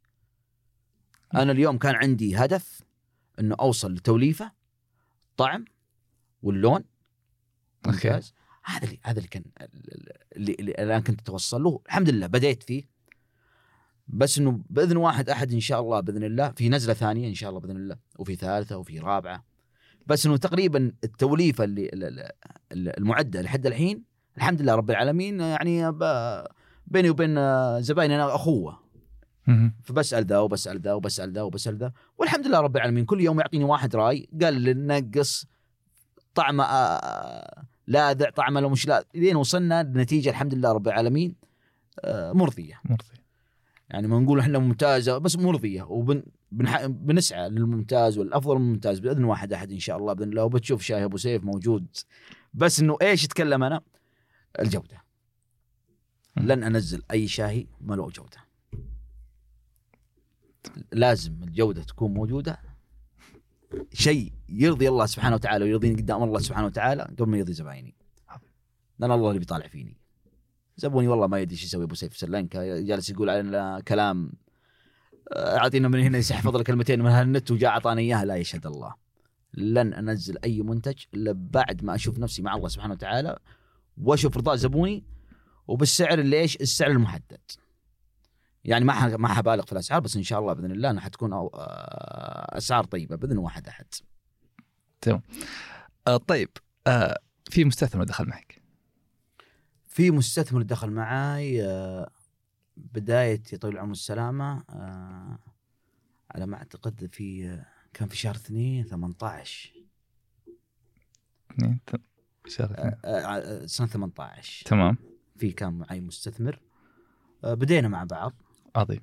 [1.34, 2.82] أنا اليوم كان عندي هدف
[3.40, 4.52] إنه أوصل لتوليفة
[5.38, 5.66] طعم
[6.42, 6.84] واللون.
[7.86, 8.34] ممتاز.
[8.64, 9.44] هذا اللي هذا اللي كان
[10.36, 11.82] اللي, اللي الآن كنت أتوصل له.
[11.86, 12.95] الحمد لله بديت فيه.
[14.08, 17.50] بس إنه بإذن واحد أحد إن شاء الله بإذن الله في نزلة ثانية إن شاء
[17.50, 19.44] الله بإذن الله وفي ثالثة وفي رابعة.
[20.08, 22.30] بس إنه تقريبا التوليفة اللي ال- ال-
[22.72, 24.04] ال- المعدة لحد الحين
[24.38, 25.92] الحمد لله رب العالمين يعني
[26.88, 27.36] بيني وبين
[27.82, 28.80] زبايني أنا أخوة.
[29.84, 33.06] فبسأل ذا وبسأل ذا وبسأل ذا وبسأل ذا والحمد لله رب العالمين.
[33.06, 35.46] كل يوم يعطيني واحد رأي قال نقص
[36.36, 41.36] طعمه آه، لاذع طعمه لو مش لاذع لين وصلنا لنتيجة الحمد لله رب العالمين
[42.00, 42.80] آه، مرضية.
[42.86, 43.06] مرضي
[43.90, 46.24] يعني ما نقول إحنا ممتازة بس مرضيه وبن.
[46.88, 50.44] بنسعى للممتاز والأفضل من الممتاز بإذن واحد أحد إن شاء الله بإذن الله.
[50.44, 51.88] وبتشوف شاي أبو سيف موجود.
[52.54, 53.82] بس إنه إيش اتكلم أنا؟
[54.60, 55.04] الجودة.
[56.38, 58.38] لن أنزل أي شاهي ما له جودة.
[60.92, 62.58] لازم الجودة تكون موجودة.
[63.94, 67.96] شيء يرضي الله سبحانه وتعالى ويرضيني قدام الله سبحانه وتعالى قبل ما يرضي زبايني.
[69.00, 69.98] لأن الله اللي بيطالع فيني.
[70.78, 72.48] زبوني والله ما يدري إيش يسوي أبو سيف في
[72.88, 74.32] جالس يقول علينا كلام
[75.34, 78.94] اعطينا من هنا يحفظ لك كلمتين من هالنت وجاء أعطاني اياها لا يشهد الله.
[79.54, 83.40] لن أنزل أي منتج إلا بعد ما أشوف نفسي مع الله سبحانه وتعالى
[83.98, 85.04] وأشوف رضا زبوني
[85.68, 87.42] وبالسعر اللي إيش؟ السعر المحدد.
[88.64, 91.50] يعني ما ما حبالغ في الأسعار بس إن شاء الله بإذن الله إنها حتكون آه،
[92.58, 93.86] أسعار طيبة بإذن واحد أحد.
[95.02, 95.22] تمام.
[96.08, 96.50] آه طيب
[96.88, 98.65] آه في مستثمر دخل معك.
[99.96, 102.10] في مستثمر دخل معي آه
[102.78, 105.40] بداية يطول العمر والسلامه آه
[106.32, 109.74] على ما أعتقد في آه كان في شهر اثنين 18
[111.52, 111.80] اثنين
[112.48, 112.94] شهر اثنين.
[113.06, 114.98] آه، آه، سنة 18 تمام.
[115.38, 116.62] في كان معي مستثمر.
[117.44, 118.34] بدينا مع بعض.
[118.76, 119.02] عظيم.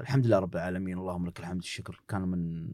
[0.00, 2.70] الحمد لله رب العالمين اللهم لك الحمد والشكر كانوا من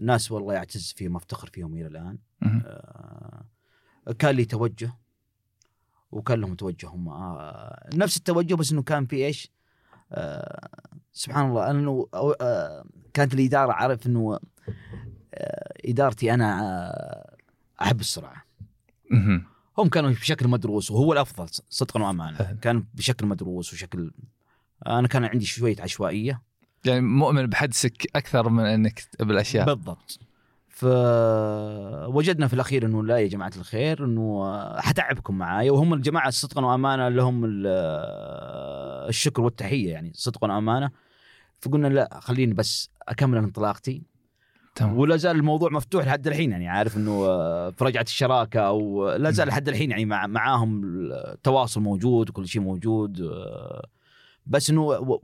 [0.00, 2.18] ناس والله يعتز فيهم أفتخر فيهم إلى الآن.
[4.18, 4.92] كان لي توجه.
[6.12, 9.50] وكان لهم توجه هم آه نفس التوجه بس إنه كان في إيش؟
[10.12, 10.68] آه
[11.12, 14.38] سبحان الله إنه آه كانت الإدارة عارف إنه
[15.34, 17.36] آه إدارتي أنا آه
[17.82, 18.44] أحب السرعه.
[19.78, 22.58] هم كانوا بشكل مدروس وهو الأفضل صدقا وامانه.
[22.62, 24.12] كان بشكل مدروس وشكل
[24.86, 26.42] أنا كان عندي شوية عشوائية
[26.84, 30.18] يعني مؤمن بحدسك أكثر من إنك بالاشياء بالضبط
[32.12, 37.08] فوجدنا في الأخير إنه لا يا جماعة الخير إنه حتعبكم معايا وهم الجماعة صدقا وأمانة
[37.08, 37.66] لهم ال-
[39.08, 40.90] الشكر والتحية يعني صدقا وأمانة.
[41.60, 44.02] فقلنا لا خليني بس أكمل انطلاقتي.
[44.74, 44.98] تمام.
[44.98, 49.30] ولا زال الموضوع مفتوح لحد الحين يعني عارف إنه آه، في رجعة الشراكة أو لا
[49.30, 53.20] زال لحد الحين يعني مع معاهم التواصل موجود وكل شيء موجود.
[53.20, 53.86] آه،
[54.46, 55.20] بس إنه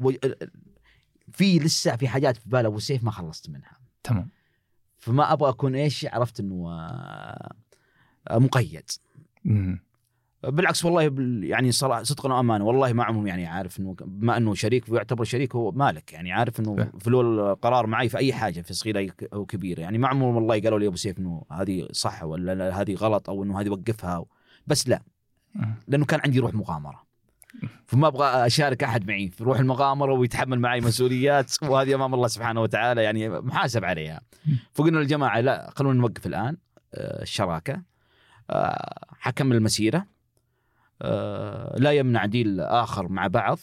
[1.33, 3.79] في لسه في حاجات في بال أبو سيف ما خلصت منها.
[4.03, 4.29] تمام.
[5.07, 8.91] فما أبغى أكون إيش عرفت إنه آه، مقيد.
[10.43, 11.03] بالعكس والله
[11.47, 15.57] يعني صراحة صدقا وأمانة والله ما عمهم يعني عارف إنه بما إنه شريك ويعتبر شريك
[15.57, 19.81] هو مالك يعني عارف إنه له القرار معي في أي حاجة في صغيرة أو كبيرة.
[19.81, 23.31] يعني ما عمرهم والله قالوا لي أبو سيف إنه هذه صح ولا لا هذه غلط
[23.31, 24.25] أو إنه هذه وقفها
[24.67, 25.03] بس لا.
[25.89, 27.06] لأنه كان عندي روح مغامرة.
[27.87, 29.29] فما أبغى أشارك أحد معي.
[29.29, 31.53] في روح المغامرة ويتحمل معي مسؤوليات.
[31.71, 34.21] وهذه أمام الله سبحانه وتعالى يعني محاسب عليها.
[34.75, 36.57] فقلنا للجماعة لا خلونا نوقف الآن.
[36.95, 37.83] آه، الشراكة.
[38.51, 40.07] آه، حكمل المسيرة.
[41.03, 43.59] آه، لا يمنع ديل آخر مع بعض.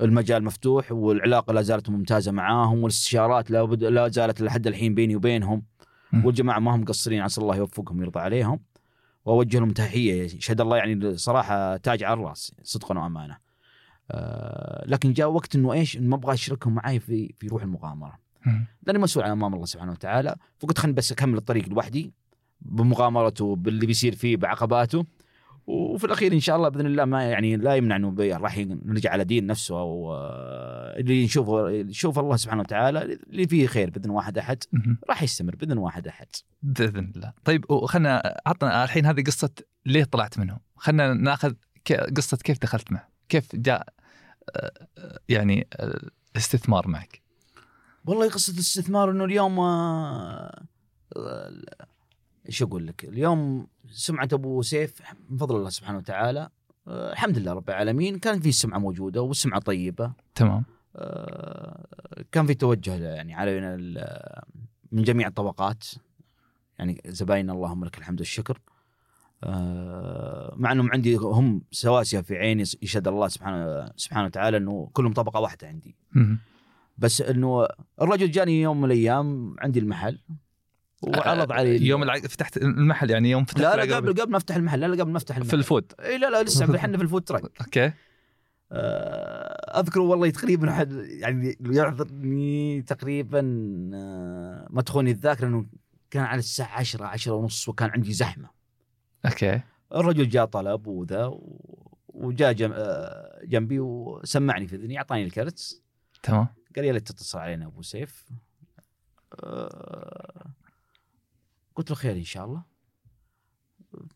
[0.00, 3.84] المجال مفتوح والعلاقة لا زالت ممتازة معاهم والاستشارات لا, بد...
[3.84, 5.62] لا زالت لحد الحين بيني وبينهم.
[6.24, 8.60] والجماعة ما هم مقصرين عسى الله يوفقهم ويرضى عليهم.
[9.24, 13.36] وأوجه لهم تحية يشهد الله يعني صراحة تاج على الرأس صدقا وامانه.
[14.10, 18.18] آه لكن جاء وقت إنه إيش ما أبغى أشركهم معي في في روح المغامرة.
[18.82, 22.12] لأني مسؤول عن أمام الله سبحانه وتعالى فقلت خليني بس أكمل الطريق لوحدي
[22.60, 25.04] بمغامرته باللي بيصير فيه بعقباته
[25.70, 29.24] وفي الأخير إن شاء الله بإذن الله ما يعني لا يمنع إنه راح نرجع على
[29.24, 34.38] دين نفسه أو آه، اللي نشوفه يشوف الله سبحانه وتعالى اللي فيه خير بإذن واحد
[34.38, 34.64] أحد.
[35.08, 36.26] راح يستمر بإذن واحد أحد.
[36.62, 39.50] بإذن الله طيب وخلنا عطنا الحين هذه قصة
[39.86, 41.54] ليه طلعت منهم خلنا ناخذ
[42.16, 43.88] قصة كيف دخلت معه كيف جاء
[44.56, 44.88] آه،
[45.28, 46.00] يعني آه،
[46.32, 47.22] الاستثمار معك
[48.04, 49.60] والله قصة الاستثمار إنه اليوم
[52.46, 56.48] إيش أقول لك؟ اليوم سمعة أبو سيف من فضل الله سبحانه وتعالى
[56.88, 60.12] آه، الحمد لله رب العالمين كانت في السمعة موجودة والسمعة طيبة.
[60.34, 60.64] تمام.
[60.96, 61.86] آه،
[62.32, 64.42] كان في توجه يعني علينا ال-
[64.92, 65.84] من جميع الطبقات.
[66.78, 68.60] يعني زباين اللهم لك الحمد والشكر.
[69.44, 75.12] آه، مع إنهم عندي هم سواسيه في عيني يشهد الله سبحانه سبحانه وتعالى إنه كلهم
[75.12, 75.96] طبقة واحدة عندي.
[76.98, 77.66] بس إنه
[78.02, 80.18] الرجل جاني يوم من الأيام عندي المحل.
[81.02, 82.18] وعرض علي ال- يوم العق...
[82.26, 85.10] فتحت المحل يعني يوم فتحت لا لا قبل قبل ما افتح المحل لا لا قبل
[85.10, 85.50] ما افتح المحل.
[85.50, 85.92] في ال food.
[86.00, 87.92] إي لا لا لسه إحنا في ال food truck okay.
[88.72, 93.40] آه، أذكر والله تقريبا حد يعني يعذرني تقريبا
[93.94, 95.66] آه، ما تخوني الذاكرة إنه
[96.10, 98.50] كان على الساعة 10 10 ونص وكان عندي زحمة.
[99.26, 99.60] okay.
[99.94, 101.30] الرجل جاء طلب وذا
[102.08, 102.74] وجاء جم-
[103.44, 105.80] جنبي وسمعني في إذني أعطاني الكرت
[106.22, 106.46] تمام.
[106.76, 108.24] قال يا ليت تتصل علينا أبو سيف.
[109.44, 110.46] آه،
[111.80, 112.62] قلت له خير إن شاء الله.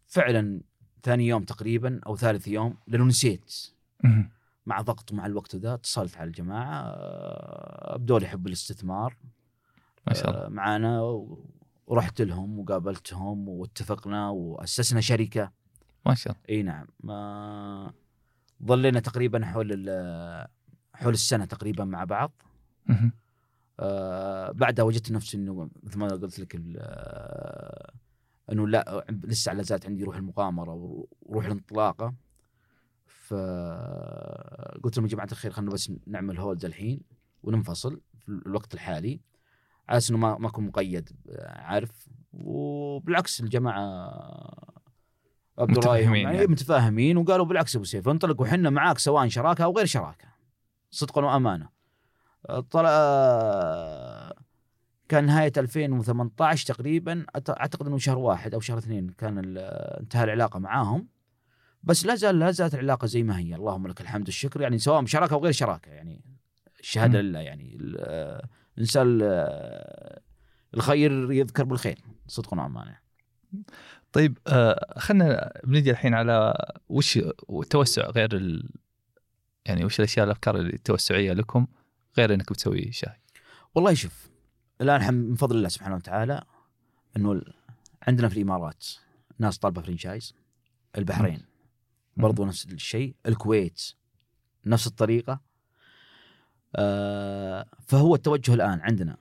[0.07, 0.61] فعلا
[1.03, 3.55] ثاني يوم تقريبا أو ثالث يوم لأنه نسيت.
[4.67, 9.17] مع ضغط ومع الوقت ذا اتصلت على الجماعة آه، أبدوا لي حب الاستثمار.
[10.07, 10.45] ما شاء الله.
[10.47, 11.45] آه، معانا و-
[11.87, 15.53] ورحت لهم وقابلتهم واتفقنا وأسسنا شركة.
[16.07, 16.45] ما شاء الله.
[16.49, 16.87] إي نعم.
[17.01, 17.93] ما
[18.65, 20.49] ظلينا تقريبا حول ال-
[20.95, 22.33] حول السنة تقريبا مع بعض.
[23.81, 27.93] آه بعدها وجدت نفسي إنه مثل ما قلت لك آه،
[28.53, 32.15] إنه لا لسه لا زالت عندي روح المغامرة وروح الانطلاقة.
[33.07, 37.01] فقلت لهم يا جماعة الخير خلينا بس نعمل هولد الحين
[37.43, 39.21] وننفصل في الوقت الحالي.
[39.89, 41.09] على أساس إنه ما ما أكون مقيد
[41.47, 42.09] عارف.
[42.33, 44.11] وبالعكس الجماعة
[45.59, 46.47] عبد متفاهمين يعني.
[46.47, 50.29] متفاهمين وقالوا بالعكس أبو سيف انطلق وحنا معاك سواء شراكة أو غير شراكة
[50.91, 51.74] صدقا وأمانة.
[52.71, 54.33] طلع
[55.09, 61.09] كان نهاية 2018 تقريبا أعتقد إنه شهر واحد أو شهر اثنين كان انتهى العلاقة معاهم.
[61.83, 63.55] بس لا زال لا زالت العلاقة زي ما هي.
[63.55, 64.61] اللهم لك الحمد والشكر.
[64.61, 66.25] يعني سواء بشراكة أو غير شراكة يعني
[66.81, 67.21] الشهادة.
[67.21, 68.41] لله يعني ال-
[68.77, 70.21] الإنسان ال-
[70.75, 72.99] الخير يذكر بالخير صدقا وامانه
[74.13, 76.55] طيب آه خلينا بنجي الحين على
[76.89, 77.19] وش
[77.63, 78.71] التوسع غير ال...
[79.67, 81.67] يعني وش الأشياء الأفكار التوسعية لكم؟
[82.19, 83.21] غير إنك بتسوي شاي.
[83.75, 84.31] والله شوف
[84.81, 86.45] الآن الحمد من فضل الله سبحانه وتعالى
[87.17, 87.43] إنه
[88.03, 88.87] عندنا في الإمارات
[89.39, 90.35] ناس طالبة فرنشايز
[90.99, 91.43] البحرين
[92.17, 93.83] برضو نفس الشيء الكويت
[94.67, 95.41] نفس الطريقة.
[96.77, 99.17] آه فهو التوجه الآن عندنا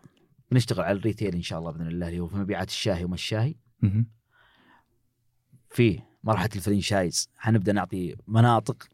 [0.52, 3.56] بنشتغل على الريتيل إن شاء الله بإذن الله اللي هو في مبيعات الشاهي وما الشاهي.
[5.70, 8.88] في مرحلة الفرنشايز حنبدأ نعطي مناطق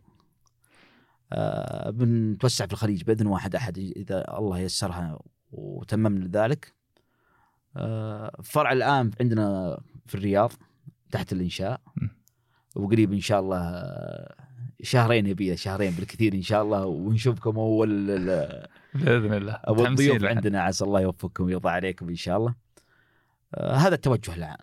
[1.89, 5.20] بنتوسع في الخليج بإذن واحد أحد إذا الله يسرها
[5.52, 6.74] وتممنا ذلك
[7.78, 10.52] آه فرع الآن عندنا في الرياض
[11.12, 11.82] تحت الإنشاء.
[12.76, 14.36] وقريب إن شاء الله آه،
[14.82, 18.15] شهرين يبي شهرين بالكثير إن شاء الله ونشوفكم أول
[18.94, 20.36] بإذن الله ابو متحمسين الضيوف.
[20.36, 22.56] عندنا عسى الله يوفقكم ويرضى عليكم إن شاء الله.
[23.56, 24.58] آه هذا التوجه.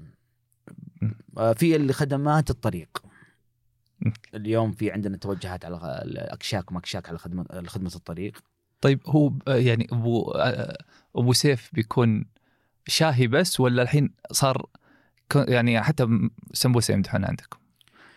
[1.39, 3.03] آه في الخدمات الطريق.
[4.35, 8.39] اليوم في عندنا توجهات على الاكشاك ومكشاك على خدمه خدمة الطريق.
[8.81, 10.79] طيب هو ب- يعني أبو آه،
[11.17, 12.25] أبو سيف بيكون
[12.87, 14.67] شاهي بس ولا الحين صار
[15.35, 17.59] يعني حتى سمبوسة يمدحون عندكم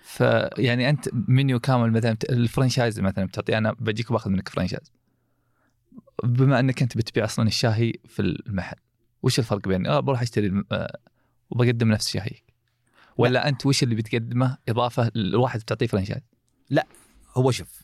[0.04, 4.92] فيعني أنت منيو كامل مثلا ال franchise مثلا بتعطي أنا بجيك باخذ منك franchise.
[6.24, 8.78] بما أنك أنت بتبيع أصلا الشاهي في المحل
[9.24, 10.98] وش الفرق بين آه بروح أشتري آه،
[11.50, 12.49] وبقدم نفس شاهيك
[13.20, 16.22] ولا أنت وش اللي بتقدمه؟ إضافة الواحد بتعطيه franchise
[17.38, 17.82] هو شوف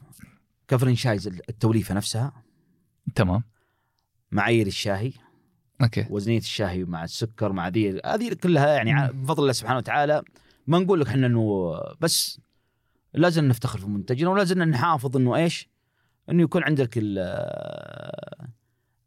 [0.68, 2.44] ك franchise التوليفة نفسها
[3.16, 3.44] تمام.
[4.32, 5.12] معايير الشاهي
[5.82, 6.06] okay.
[6.10, 10.24] وزنية الشاهي مع السكر مع ذي هذه كلها يعني بفضل الله سبحانه وتعالى
[10.68, 12.40] ما نقول لك إحنا إنه بس
[13.14, 15.70] لازم نفتخر في منتجنا ولازم نحافظ إنه إيش؟
[16.30, 17.18] إنه يكون عندك ال-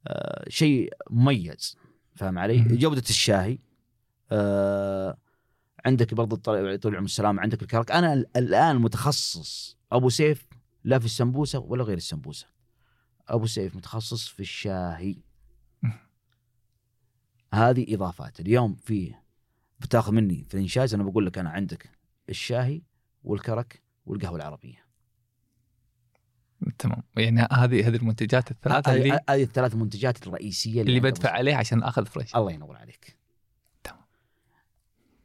[0.07, 1.77] آه، شيء مميز
[2.17, 3.59] فاهم علي؟ جودة الشاهي
[4.33, 5.17] آه،
[5.87, 10.49] عندك برضو الطل- طول العمر السلامه عندك الكرك أنا ال- الآن متخصص أبو سيف
[10.85, 12.47] لا في السمبوسة ولا غير السمبوسة.
[13.29, 15.17] أبو سيف متخصص في الشاهي.
[17.55, 18.41] هذه إضافات.
[18.41, 19.14] اليوم في
[19.81, 21.91] بتاخذ مني franchise أنا بقول لك أنا عندك
[22.29, 22.83] الشاهي
[23.25, 24.88] والكرك والقهوة العربية.
[26.79, 27.03] تمام.
[27.17, 31.33] يعني هذه هذه المنتجات الثلاثة هذه اللي هذه الثلاث منتجات الرئيسية اللي أبو بدفع سيف.
[31.37, 33.17] عليه عشان أخذ franchise الله ينور عليك.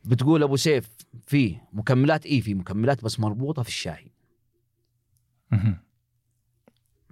[0.06, 0.89] بتقول أبو سيف
[1.28, 4.08] في مكملات اي في مكملات بس مربوطة في الشاهي.
[5.52, 5.78] مهم.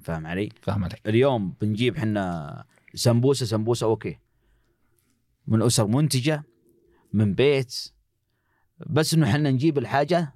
[0.01, 1.07] فاهم علي؟ فاهم عليك.
[1.07, 4.17] اليوم بنجيب حنا سمبوسة سمبوسة أوكي.
[5.47, 6.43] من أسر منتجة
[7.13, 7.75] من بيت.
[8.87, 10.35] بس إنه حنا نجيب الحاجة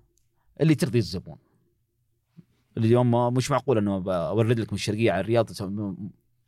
[0.61, 1.37] اللي ترضي الزبون.
[2.77, 5.49] اليوم مش معقول إنه أورد لك من الشرقية على الرياض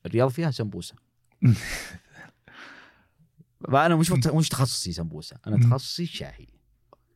[0.05, 0.95] الرياض فيها سمبوسة.
[3.71, 5.57] فأنا مش مت- مش تخصصي سمبوسة أنا.
[5.57, 6.47] تخصصي شاهي.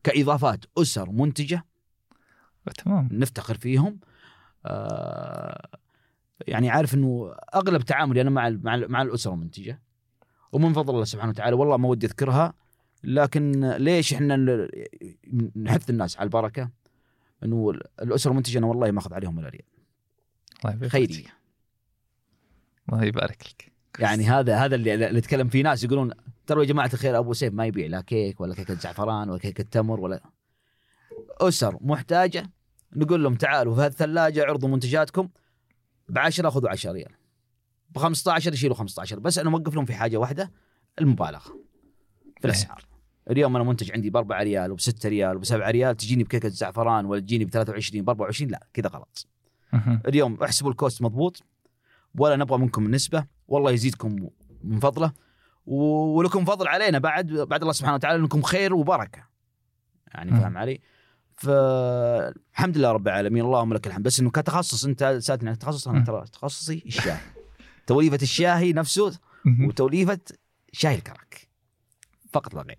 [0.04, 1.64] كإضافات أسر منتجة
[2.84, 3.08] تمام.
[3.12, 4.00] نفتخر فيهم.
[4.66, 5.68] آه
[6.46, 9.82] يعني عارف إنه أغلب تعاملي أنا مع ال- مع ال- مع الاسره المنتجه
[10.52, 12.54] ومن فضل الله سبحانه وتعالى والله ما ودي أذكرها
[13.04, 14.36] لكن ليش إحنا
[15.56, 16.70] نحث الناس على البركة؟
[17.44, 17.70] إنه
[18.02, 19.62] الاسره المنتجه أنا والله ما أخذ عليهم ولا ريال.
[20.64, 21.26] الله خيريه.
[22.88, 23.72] الله يبارك لك.
[23.98, 26.10] يعني هذا هذا اللي, يتكلم فيه ناس يقولون
[26.46, 29.64] ترى يا جماعة الخير أبو سيف ما يبيع لا كيك ولا كيكة زعفران ولا كيكة
[29.64, 30.20] تمر ولا
[31.40, 32.50] أسر محتاجة
[32.96, 35.28] نقول لهم تعالوا في الثلاجه عرضوا منتجاتكم
[36.08, 37.12] ب 10 خذوا 10 ريال.
[37.90, 40.52] ب 15 يشيلوا 15 بس أنا موقف لهم في حاجة واحدة
[40.98, 41.58] المبالغة
[42.40, 42.84] في الأسعار.
[43.30, 46.48] اليوم أنا منتج عندي ب 4 ريال وب 6 ريال وب 7 ريال تجيني بكيكة
[46.48, 49.26] زعفران ولا تجيني ب 23 ب 24 لا كذا غلط.
[50.08, 51.42] اليوم احسبوا الكوست مضبوط
[52.14, 54.28] ولا نبغى منكم النسبة والله يزيدكم
[54.64, 55.12] من فضله.
[55.66, 59.28] ولكم فضل علينا بعد بعد الله سبحانه وتعالى انكم خير وبركة.
[60.14, 60.30] يعني.
[60.30, 60.80] فاهم علي؟
[61.34, 63.44] فالحمد لله رب العالمين.
[63.44, 64.04] اللهم لك الحمد.
[64.04, 66.04] بس إنه كتخصص أنت سألتني عن تخصص أنا.
[66.04, 67.20] ترى تخصصي الشاهي.
[67.86, 69.18] توليفة الشاهي نفسه.
[69.60, 70.20] وتوليفة
[70.72, 71.48] شاي الكرك.
[72.32, 72.78] فقط لا غير.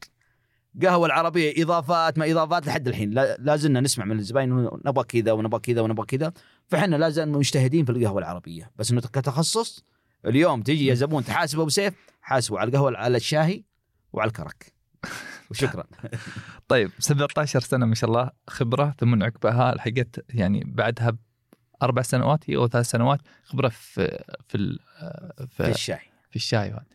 [0.83, 3.11] قهوة العربية إضافات ما إضافات لحد الحين.
[3.11, 6.33] لا, زلنا نسمع من الزباين نبغى كذا ونبغى كذا ونبغى كذا.
[6.67, 8.71] فإحنا لا زلنا مجتهدين في القهوة العربية.
[8.75, 9.83] بس إنه كتخصص
[10.25, 13.63] اليوم تجي يا زبون تحاسب ابو سيف حاسبه على القهوة على الشاهي
[14.13, 14.73] وعلى الكرك.
[15.51, 15.83] وشكرا.
[16.67, 21.17] طيب 17 سنة ما شاء الله خبرة ثم عقبها لحقت يعني بعدها
[21.83, 24.79] أربع سنوات أو ثلاث سنوات خبرة في في ال-
[25.49, 25.99] في الشاي
[26.29, 26.85] في الشاي وهذا.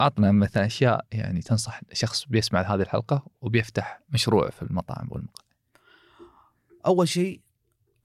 [0.00, 5.46] عطنا مثلا أشياء يعني تنصح شخص بيسمع هذه الحلقة وبيفتح مشروع في المطاعم والمقاهي.
[6.86, 7.40] أول شيء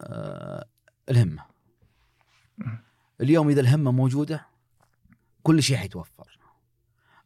[0.01, 0.65] آه
[1.09, 1.43] الهمة.
[3.21, 4.45] اليوم إذا الهمة موجودة
[5.43, 6.39] كل شيء حيتوفر.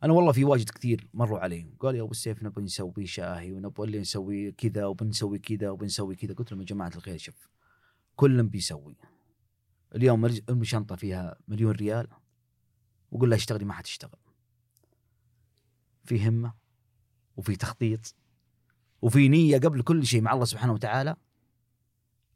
[0.03, 3.99] أنا والله في واجد كثير مروا علي قال يا أبو السيف نبي نسوي شاهي ونبغى
[3.99, 6.34] نسوي كذا وبنسوي كذا وبنسوي كذا.
[6.34, 7.49] قلت لهم يا جماعة الخير شوف
[8.16, 8.97] كل بيسوي.
[9.95, 12.07] اليوم ارمي شنطه فيها مليون ريال.
[13.11, 14.20] وقول لها اشتغلي ما حتشتغل.
[16.03, 16.53] في همة
[17.38, 18.16] وفي تخطيط
[19.01, 21.16] وفي نية قبل كل شيء مع الله سبحانه وتعالى.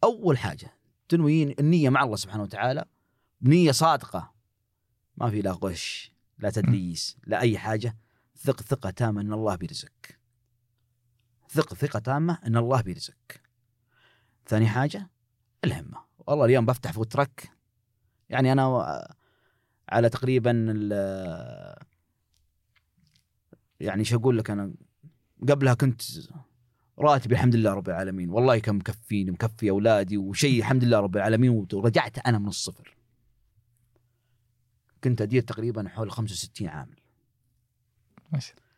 [0.03, 0.73] أول حاجة
[1.09, 2.85] تنوي النية مع الله سبحانه وتعالى.
[3.41, 4.38] بنيه صادقة.
[5.19, 7.97] ما في لا غش لا تدليس لا أي حاجة.
[8.37, 10.19] ثق ثقة تامة إن الله بيرزقك.
[11.49, 13.41] ثق ثقة تامة إن الله بيرزقك.
[14.47, 15.09] ثاني حاجة
[15.63, 15.97] الهمة.
[16.27, 17.51] والله اليوم بفتح فوت تراك
[18.29, 19.07] يعني أنا
[19.89, 21.75] على تقريبا ال-
[23.79, 24.73] يعني شو أقول لك أنا؟
[25.49, 26.01] قبلها كنت
[26.99, 28.29] راتبي الحمد لله رب العالمين.
[28.29, 32.98] والله كان مكفيني مكفي أولادي وشيء الحمد لله رب العالمين ورجعت أنا من الصفر.
[35.03, 36.99] كنت أدير تقريبا حول 65 عامل
[38.31, 38.69] ما شاء الله.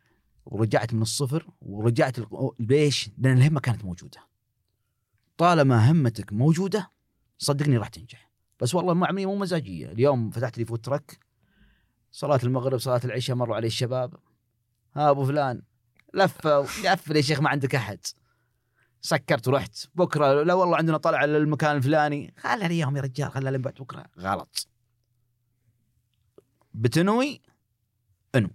[0.46, 2.16] ورجعت من الصفر ورجعت
[2.60, 4.28] ليش؟ لأن الهمة كانت موجودة.
[5.38, 6.92] طالما همتك موجودة
[7.38, 8.32] صدقني راح تنجح.
[8.60, 11.20] بس والله مو عمليه مو مزاجية، اليوم فتحت لي فوت تراك
[12.12, 14.14] صلاة المغرب صلاة العشاء مروا علي الشباب
[14.96, 15.62] ها أبو فلان
[16.14, 18.00] لفه قفل يا شيخ ما عندك أحد.
[19.02, 23.62] سكرت ورحت بكرة لا والله عندنا طلع للمكان الفلاني خلها اليوم يا رجال خلها لين
[23.62, 24.68] بعد بكرة غلط.
[26.74, 27.42] بتنوي؟
[28.36, 28.50] انو.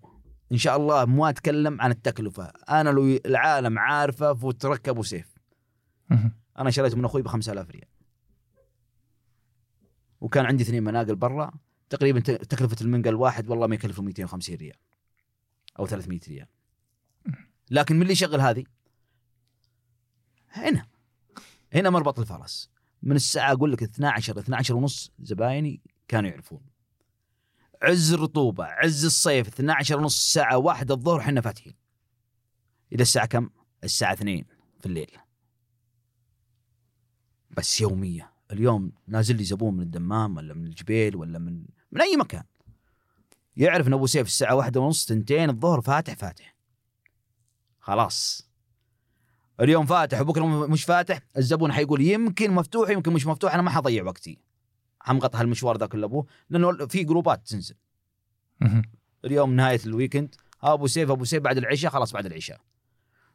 [0.53, 2.53] إن شاء الله مو أتكلم عن التكلفة.
[2.69, 5.39] أنا لو العالم عارفه food truck ابو سيف.
[6.59, 7.89] أنا شريته من أخوي ب 5000 ريال.
[10.21, 11.53] وكان عندي اثنين مناقل برا.
[11.91, 14.77] تقريبا تكلفة المنقل الواحد والله ما يكلف له 250 ريال.
[15.79, 16.47] أو 300 ريال.
[17.71, 18.65] لكن من اللي يشغل هذه؟
[20.51, 20.87] هنا.
[21.75, 22.71] هنا مربط الفرس.
[23.03, 26.61] من الساعة أقول لك 12 12 ونص زبايني كانوا يعرفون.
[27.83, 31.75] عز الرطوبه عز الصيف 12 ونص ساعة واحدة الظهر إحنا فاتحين.
[32.93, 33.51] إلى الساعة كم؟
[33.85, 34.45] الساعة 2
[34.81, 35.11] في الليل.
[37.57, 38.33] بس يومية.
[38.53, 42.45] اليوم نازل لي زبون من الدمام ولا من الجبيل ولا من من أي مكان.
[43.57, 46.57] يعرف إن أبو سيف الساعة واحدة ونص تنتين الظهر فاتح فاتح.
[47.81, 48.49] خلاص.
[49.61, 54.05] اليوم فاتح وبكره مش فاتح الزبون حيقول يمكن مفتوح يمكن مش مفتوح أنا ما حضيع
[54.05, 54.39] وقتي.
[55.07, 57.75] حمقط هالمشوار ذا كله ابوه لأنه في group ات تنزل.
[59.25, 62.61] اليوم نهاية ال weekend ها أبو سيف أبو سيف بعد العشاء خلاص بعد العشاء.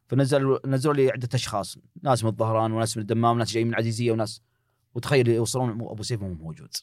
[0.07, 4.11] فنزل نزلوا لي عدة أشخاص ناس من الظهران وناس من الدمام وناس جايين من العزيزية
[4.11, 4.41] وناس
[4.95, 6.75] وتخيل يوصلون ابو سيف مو موجود.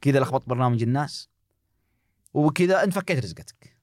[0.00, 1.28] كذا لخبط برنامج الناس
[2.34, 3.76] وكذا انت فكيت رزقتك.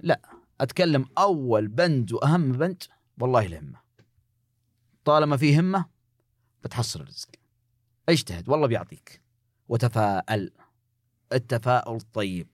[0.00, 0.20] لا
[0.60, 2.82] أتكلم أول بند وأهم بند
[3.18, 3.80] والله الهمه
[5.04, 5.84] طالما في همة
[6.64, 7.28] بتحصل الرزق.
[8.08, 9.22] اجتهد والله بيعطيك.
[9.68, 10.52] وتفاءل.
[11.32, 12.48] التفاؤل طيب.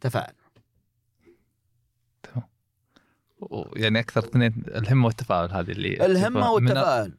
[0.00, 0.34] تفاءل.
[3.76, 7.18] يعني أكثر اثنين الهمة والتفاؤل هذه اللي الهمة والتفاؤل.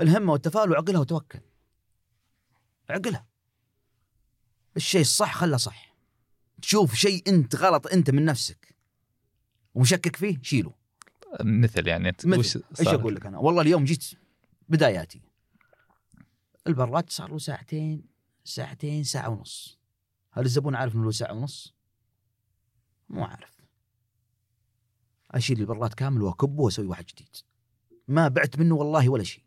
[0.00, 1.40] الهمة والتفاؤل وعقلها وتوكل.
[2.90, 3.26] عقلها.
[4.76, 5.96] الشيء الصح خله صح.
[6.62, 8.74] تشوف شيء انت غلط انت من نفسك.
[9.74, 10.74] ومشكك فيه شيله.
[11.40, 12.62] مثل يعني مثل.
[12.80, 14.04] إيش؟ أقول لك أنا؟ والله اليوم جيت
[14.68, 15.22] بداياتي.
[16.66, 18.04] البراد صار له ساعتين
[18.44, 19.78] ساعتين ساعة ونص.
[20.32, 21.74] هل الزبون عارف إنه له ساعة ونص؟
[23.08, 23.58] مو عارف.
[25.30, 27.36] أشيل البراد كامل وأكبه وأسوي واحد جديد.
[28.08, 29.44] ما بعت منه والله ولا شيء.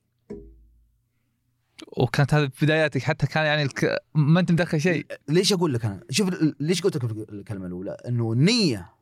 [1.97, 3.99] وكانت هذه بداياتك حتى كان يعني الك...
[4.15, 8.33] ما أنت مدخل شيء؟ ليش أقول لك أنا؟ شوف ليش قلت لك الكلمة الأولى؟ إنه
[8.33, 8.93] النيه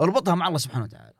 [0.00, 1.14] أربطها مع الله سبحانه وتعالى.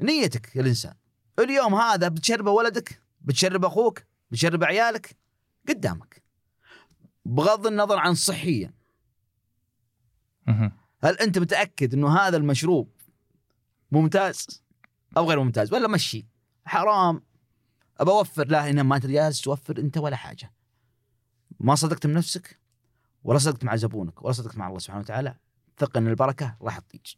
[0.00, 0.94] نيتك يا الإنسان.
[1.38, 5.16] اليوم هذا بتشربه ولدك بتشرب أخوك بتشرب عيالك
[5.68, 6.22] قدامك.
[7.24, 8.74] بغض النظر عن صحيا.
[11.04, 12.92] هل أنت متأكد إنه هذا المشروب
[13.92, 14.62] ممتاز
[15.16, 16.26] أو غير ممتاز؟ ولا مشي؟
[16.64, 17.22] حرام.
[18.00, 18.46] أبى أوفر.
[18.46, 20.52] لا هنا ما انت جالس توفر أنت ولا حاجة.
[21.60, 22.60] ما صدقت من نفسك
[23.24, 25.36] ولا صدقت مع زبونك ولا صدقت مع الله سبحانه وتعالى.
[25.78, 27.14] ثق إن البركة راح تطيج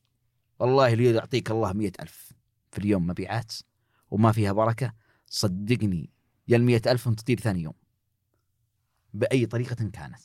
[0.59, 2.33] والله اللي يعطيك الله مئة ألف
[2.71, 3.53] في اليوم مبيعات.
[4.15, 4.95] وما فيها بركة
[5.27, 6.11] صدقني
[6.49, 7.75] يا المئة ألف تطير ثاني يوم.
[9.15, 10.23] بأي طريقة كانت.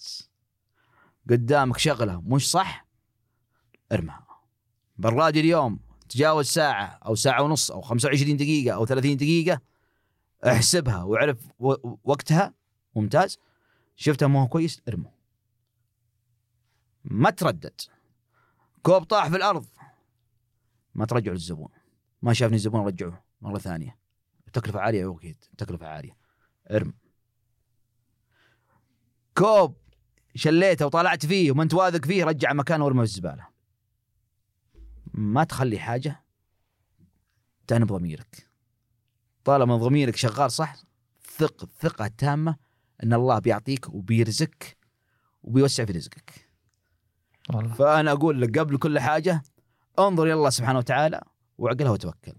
[1.29, 2.85] قدامك شغلة مش صح؟
[3.91, 4.27] ارمها.
[4.97, 5.79] برادي اليوم
[6.09, 9.61] تجاوز ساعة أو ساعة ونص أو 25 دقيقة أو 30 دقيقة
[10.45, 11.47] احسبها واعرف
[12.03, 12.53] وقتها.
[12.95, 13.39] ممتاز.
[13.95, 15.11] شفتها ما هو كويس؟ ارمه
[17.03, 17.81] ما تردد.
[18.83, 19.65] كوب طاح في الأرض.
[20.95, 21.69] ما ترجعه للزبون.
[22.21, 23.97] ما شافني الزبون رجعه مرة ثانية.
[24.53, 25.43] تكلفة عالية يا أكيد.
[25.57, 26.17] تكلفة عالية.
[26.71, 26.93] ارم
[29.37, 29.75] كوب.
[30.35, 33.47] شليته وطلعت فيه وما أنت واثق فيه رجع مكانه وارمه في الزباله
[35.13, 36.23] ما تخلي حاجة
[37.67, 38.49] تعنب ضميرك
[39.43, 40.75] طالما ضميرك شغال صح
[41.37, 42.55] ثق ثقة تامة
[43.03, 44.77] إن الله بيعطيك وبيرزقك
[45.43, 46.49] وبيوسع في رزقك.
[47.49, 47.73] والله.
[47.73, 49.43] فأنا أقول لك قبل كل حاجة
[49.99, 51.21] انظر إلى الله سبحانه وتعالى
[51.57, 52.33] وعقلها وتوكل.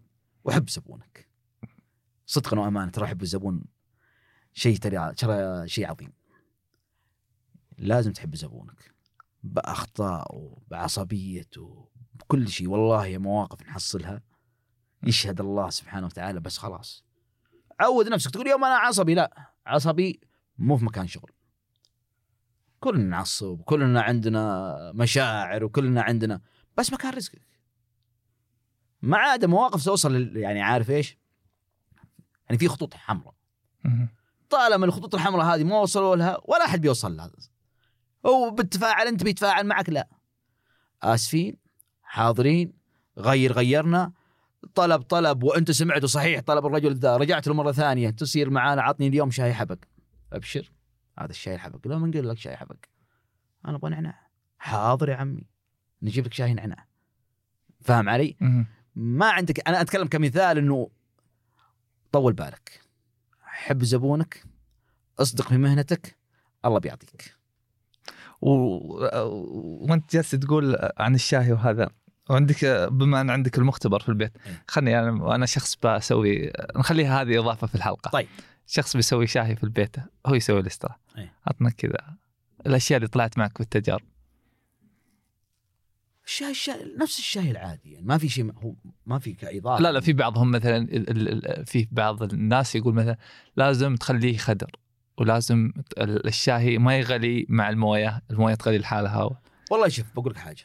[0.45, 1.29] وحب زبونك.
[2.27, 3.65] صدقا وأمانة ترى حب الزبون
[4.53, 6.13] شيء ترى ترى شيء عظيم.
[7.79, 8.95] لازم تحب زبونك.
[9.43, 12.69] باخطائه بعصبيته بكل شيء.
[12.69, 14.23] والله مواقف نحصلها.
[15.03, 17.05] يشهد الله سبحانه وتعالى بس خلاص.
[17.81, 19.15] عود نفسك تقول يوم أنا عصبي.
[19.15, 20.21] لا عصبي
[20.59, 21.33] مو في مكان شغل.
[22.81, 26.41] كلنا نعصب كلنا عندنا مشاعر وكلنا عندنا
[26.77, 27.50] بس مكان رزقك.
[29.03, 31.19] ما عاد مواقف توصل يعني عارف إيش؟
[32.47, 33.35] يعني في خطوط حمراء.
[34.51, 37.31] طالما الخطوط الحمراء هذه ما وصلوا لها ولا أحد بيوصل لها.
[38.27, 40.09] هو بتفاعل أنت بيتفاعل معك؟ لا.
[41.03, 41.57] آسفين
[42.03, 42.73] حاضرين
[43.19, 44.13] غير غيرنا.
[44.75, 49.07] طلب طلب وأنت سمعته صحيح طلب الرجل ذا رجعت له مرة ثانية تصير معانا عطني
[49.07, 49.79] اليوم شاي حبق.
[50.33, 50.73] أبشر.
[51.19, 51.89] هذا الشاي الحبق.
[51.89, 52.77] لا من قال لك شاي حبق.
[53.65, 54.29] أنا أبغى نعناع.
[54.59, 55.47] حاضر يا عمي.
[56.03, 56.87] نجيب لك شاي نعناع.
[57.81, 58.37] فاهم علي؟
[58.97, 60.91] ما عندك أنا أتكلم كمثال إنه
[62.13, 62.81] طول بالك
[63.43, 64.45] حب زبونك
[65.19, 66.17] أصدق في مهنتك
[66.65, 67.35] الله بيعطيك
[68.41, 68.51] و...
[69.91, 71.91] وأنت جالس تقول عن الشاهي وهذا
[72.31, 74.65] وعندك بما أن عندك المختبر في البيت إيه.
[74.69, 78.27] خلني أنا وأنا شخص بسوي نخليها هذه إضافة في الحلقة طيب.
[78.67, 81.33] شخص بيسوي شاهي في البيت هو يسوي الاسترا إيه.
[81.47, 82.17] عطنا كذا
[82.67, 84.10] الأشياء اللي طلعت معك بالتجارب
[86.31, 88.75] الشاي الشاي نفس الشاي العادي يعني ما في شيء هو
[89.07, 89.83] ما في كإضافة.
[89.83, 90.87] لا لا في بعضهم مثلا
[91.65, 93.17] في بعض الناس يقول مثلا
[93.57, 94.71] لازم تخليه خدر
[95.19, 99.41] ولازم ال- الشاهي ما يغلي مع الموية، الموية تغلي لحالها.
[99.71, 100.65] والله شوف بقول لك حاجة.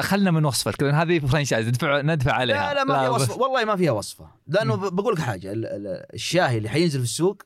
[0.00, 2.56] خلنا من وصفتك لأن هذه فرنشايز ندفع ندفع عليها.
[2.56, 3.34] لا لا ما فيها وصفة.
[3.42, 4.30] والله ما فيها وصفة.
[4.46, 7.42] لأنه بقول لك حاجة ال- ال- الشاهي اللي حينزل في السوق.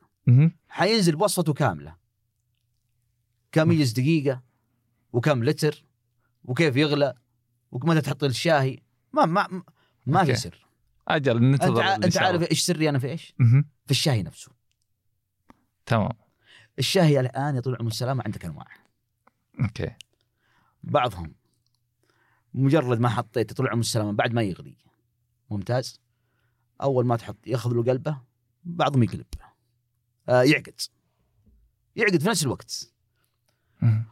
[0.68, 1.96] حينزل بوصفته كاملة.
[3.52, 4.42] كم يجلس دقيقة
[5.12, 5.84] وكم لتر
[6.44, 7.14] وكيف يغلى.
[7.70, 8.82] ومتى تحط الشاهي.
[9.12, 9.62] ما ما
[10.06, 10.36] ما في.
[10.36, 10.66] سر.
[11.08, 12.50] أجل أنت ننتظر أنت شاء عارف.
[12.50, 13.34] إيش سري أنا في إيش؟
[13.84, 14.52] في الشاهي نفسه.
[15.86, 16.12] تمام.
[16.78, 18.66] الشاهي الآن يا طول العمر والسلامه عندك انواع
[19.60, 19.90] أوكي.
[20.82, 21.34] بعضهم
[22.54, 24.76] مجرد ما حطيته طول العمر والسلامه بعد ما يغلي.
[25.50, 26.00] ممتاز.
[26.82, 28.20] أول ما تحط ياخذ له قلبه
[28.64, 29.26] بعضهم يقلب.
[30.28, 30.80] آه يعقد.
[31.96, 32.92] يعقد في نفس الوقت.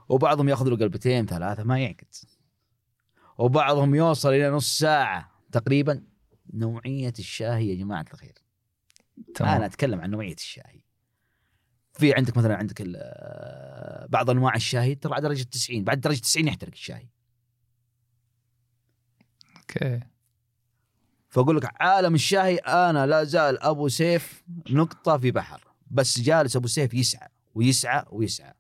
[0.09, 2.15] وبعضهم ياخذ له قلبتين ثلاثة ما يعقد.
[3.39, 5.31] وبعضهم يوصل إلى نص ساعة.
[5.53, 6.03] تقريبا
[6.55, 8.35] نوعية الشاهي يا جماعة الخير.
[9.35, 9.55] تمام.
[9.55, 10.81] أنا أتكلم عن نوعية الشاهي.
[11.93, 16.49] في عندك مثلا عندك آه، بعض أنواع الشاهي ترى على درجة 90 بعد درجة 90
[16.49, 17.09] يحترق الشاهي.
[19.57, 20.01] أوكي.
[21.29, 25.67] فأقول لك عالم الشاهي أنا لا زال أبو سيف نقطة في بحر.
[25.91, 28.55] بس جالس أبو سيف يسعى ويسعى ويسعى.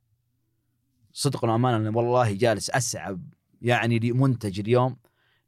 [1.12, 3.18] صدقا وامانه والله جالس أسعى
[3.62, 4.96] يعني لمنتج اليوم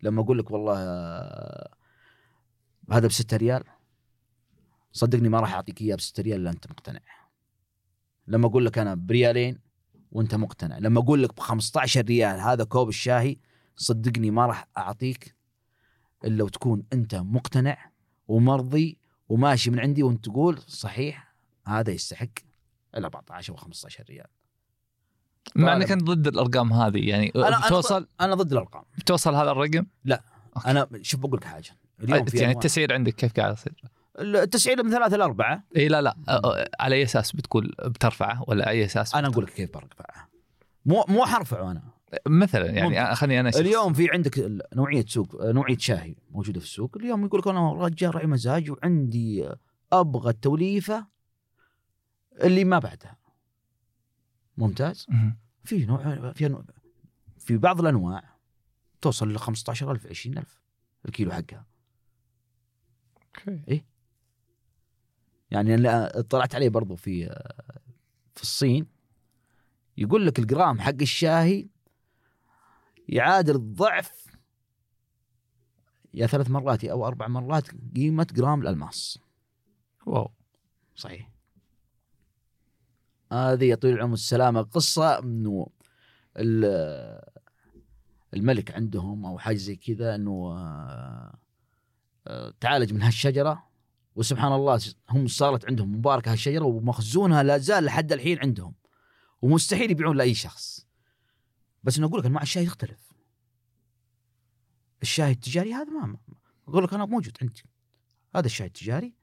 [0.03, 1.75] لما أقول لك والله آه،
[2.91, 3.65] هذا ب 6 ريال
[4.93, 7.01] صدقني ما راح أعطيك إياه ب 6 ريال إلا أنت مقتنع.
[8.27, 9.59] لما أقول لك أنا بريالين
[10.13, 10.79] وأنت مقتنع.
[10.79, 13.37] لما أقول لك ب 15 ريال هذا كوب الشاهي
[13.77, 15.37] صدقني ما راح أعطيك
[16.25, 17.91] إلا وتكون أنت مقتنع
[18.29, 18.99] ومرضي
[19.29, 21.35] وماشي من عندي وأنت تقول صحيح
[21.67, 22.29] هذا يستحق
[22.97, 24.38] ال 14 و 15 ريال.
[25.57, 25.76] مع.
[25.76, 28.82] انك انت ضد الأرقام هذه يعني أنا- بتوصل أنا ضد الأرقام.
[28.99, 29.86] بتوصل هذا الرقم؟
[30.57, 30.70] okay.
[30.70, 31.70] أنا شوف بقول لك حاجة.
[32.03, 33.72] اليوم يعني التسعير عندك كيف قاعد يصير؟
[34.18, 36.16] التسعير من ثلاثة لاربعه إي لا لا.
[36.80, 40.28] على أي أساس بتقول بترفعه ولا أي أساس؟ أنا أقول لك كيف برفعها
[40.86, 41.82] مو مو حرفعه أنا.
[42.26, 43.14] مثلا يعني.
[43.14, 43.61] خليني أنا شخص.
[43.61, 46.96] اليوم في عندك نوعية سوق نوعية شاهي موجودة في السوق.
[46.96, 49.49] اليوم يقول لك أنا رجال راعي مزاج وعندي
[49.92, 51.07] أبغى التوليفة
[52.42, 53.18] اللي ما بعدها.
[54.59, 55.07] ممتاز.
[55.65, 56.65] في نوع في نوع
[57.39, 58.37] في بعض الأنواع
[59.01, 60.61] توصل ل 15000 20000
[61.05, 61.67] الكيلو حقها.
[63.39, 63.85] أوكي.
[65.51, 67.27] يعني اللي اطلعت عليه برضو في
[68.35, 68.87] في الصين.
[69.97, 71.69] يقول لك الجرام حق الشاهي
[73.09, 74.27] يعادل الضعف
[76.15, 79.19] يا ثلاث مرات أو أربع مرات قيمة جرام الألماس.
[80.07, 80.31] واو.
[80.95, 81.31] صحيح.
[83.33, 85.66] هذه يا طويل العمر السلامة قصة إنه
[86.37, 87.20] ال-
[88.35, 91.39] الملك عندهم أو حاجة زي كذا إنه آه،
[92.26, 93.68] آه، تعالج من هالشجرة
[94.16, 98.74] وسبحان الله هم صارت عندهم مباركة هالشجرة ومخزونها لا زال لحد الحين عندهم
[99.43, 100.87] ومستحيل يبيعون لأي شخص.
[101.85, 103.12] بس انه أقول لك انواع الشاي تختلف
[105.03, 106.18] الشاي التجاري هذا ما ما-
[106.68, 107.62] أقول لك أنا موجود عندي.
[108.37, 109.14] هذا الشاي التجاري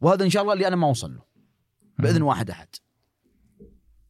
[0.00, 1.22] وهذا إن شاء الله اللي أنا ما أوصل له
[1.98, 2.68] بإذن واحد أحد.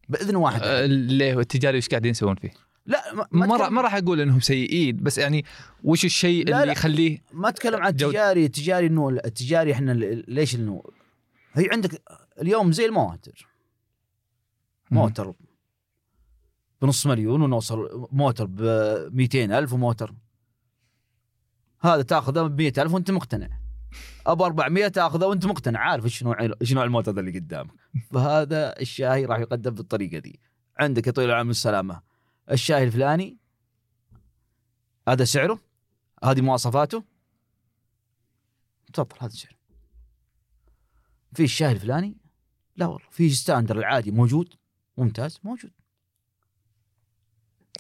[0.09, 0.71] بإذن واحد أحد.
[0.71, 2.51] آه، ليه التجاري وش قاعدين يسوون فيه؟
[2.87, 5.45] لا ما ما راح أتكلم- ما راح أقول إنهم سيئين بس يعني
[5.85, 6.73] وش الشيء لا، اللي.
[6.73, 7.89] يخليه ما أتكلم عن.
[7.91, 9.93] التجاري التجاري إنه التجاري إحنا
[10.29, 10.83] ليش إنه
[11.53, 12.03] هي عندك
[12.43, 13.47] اليوم زي المواتر
[14.91, 15.35] موتر
[16.83, 18.61] بنص مليون ونوصل موتر ب
[19.13, 20.15] 200 ألف وموتر
[21.81, 23.49] هذا تاخذه ب 100 ألف وأنت مقتنع
[24.27, 27.71] ابو 400 تاخذه وانت مقتنع عارف إيش نوع إيش نوع الموتر ذا اللي قدامك.
[28.13, 30.41] فهذا الشاهي راح يقدم بالطريقة دي.
[30.79, 32.03] عندك يا طويل العمر السلامة
[32.51, 33.39] الشاهي الفلاني
[35.09, 35.61] هذا سعره
[36.25, 37.05] هذه مواصفاته.
[38.93, 39.57] تفضل هذا سعره
[41.33, 42.17] في الشاهي الفلاني؟
[42.77, 44.55] لا والله في ستاندر العادي موجود
[44.97, 45.71] ممتاز موجود.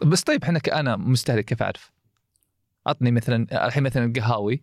[0.03, 1.94] بس طيب إحنا كأنا مستهلك كيف أعرف؟
[2.87, 4.63] عطني مثلا الحين مثلا القهاوي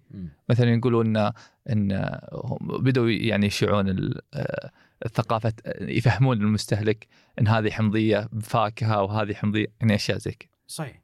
[0.50, 1.32] مثلا يقولون إن
[1.70, 2.20] إن
[2.62, 4.72] بدوا يعني يشيعون آه،
[5.06, 7.08] الثقافة يفهمون المستهلك
[7.40, 10.50] إن هذه حمضية بفاكهه وهذه حمضية يعني أشياء زي كذا.
[10.68, 11.02] صحيح.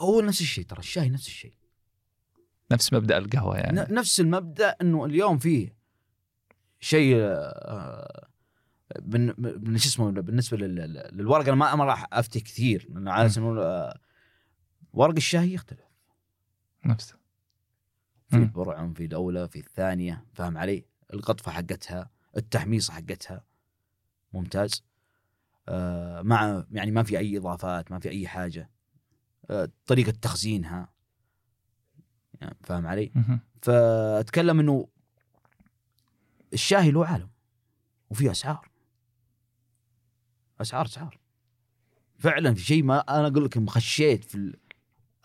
[0.00, 1.52] هو, نفس الشيء ترى الشاي نفس الشيء.
[2.72, 3.94] نفس مبدأ القهوة يعني.
[3.94, 5.74] نفس المبدأ إنه اليوم فيه
[6.80, 7.16] شيء
[9.76, 13.10] شو اسمه بالنسبة لل- لل- للورق أنا ما راح أفتي كثير لأنه
[13.60, 13.98] آه،
[14.92, 15.90] ورق الشاي يختلف
[16.86, 17.16] نفسه
[18.28, 18.42] في مم.
[18.42, 20.84] البرعم في الأولى في الثانية فاهم علي؟
[21.14, 23.44] القطفة حقتها التحميصه حقتها
[24.32, 24.84] ممتاز
[25.68, 28.70] آه مع يعني ما في أي إضافات ما في أي حاجة
[29.50, 30.92] آه طريقة تخزينها
[32.40, 33.12] يعني فاهم علي؟
[33.62, 34.88] فأتكلم إنه
[36.52, 37.30] الشاهي له عالم
[38.10, 38.70] وفي أسعار
[40.60, 41.18] أسعار أسعار
[42.18, 44.56] فعلا في شيء ما أنا أقول لك مخشيت في.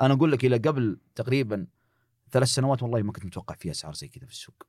[0.02, 1.68] أنا أقول لك إلى قبل تقريبا
[2.32, 4.68] ثلاث سنوات والله ما كنت متوقع في أسعار زي كذا في السوق.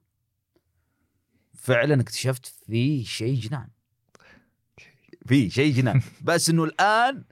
[1.55, 3.69] فعلا اكتشفت في شيء جنان.
[5.27, 6.03] في شيء جنان.
[6.25, 7.25] بس إنه الآن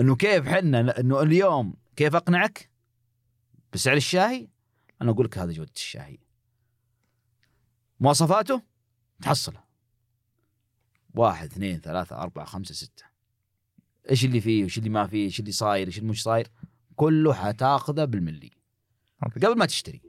[0.00, 2.70] إنه كيف حنا إنه اليوم كيف أقنعك
[3.72, 4.48] بسعر الشاي
[5.02, 6.20] أنا أقول لك هذا جودة الشاي
[8.00, 8.62] مواصفاته؟
[9.22, 9.64] تحصلها
[11.14, 13.04] واحد اثنين ثلاثة أربعة خمسة ستة.
[14.10, 16.48] إيش اللي فيه؟ وايش اللي ما فيه؟ إيش اللي صاير؟ إيش اللي مش صاير؟
[16.98, 18.50] كله حتاخذه بالملي.
[19.22, 20.02] قبل ما تشتري.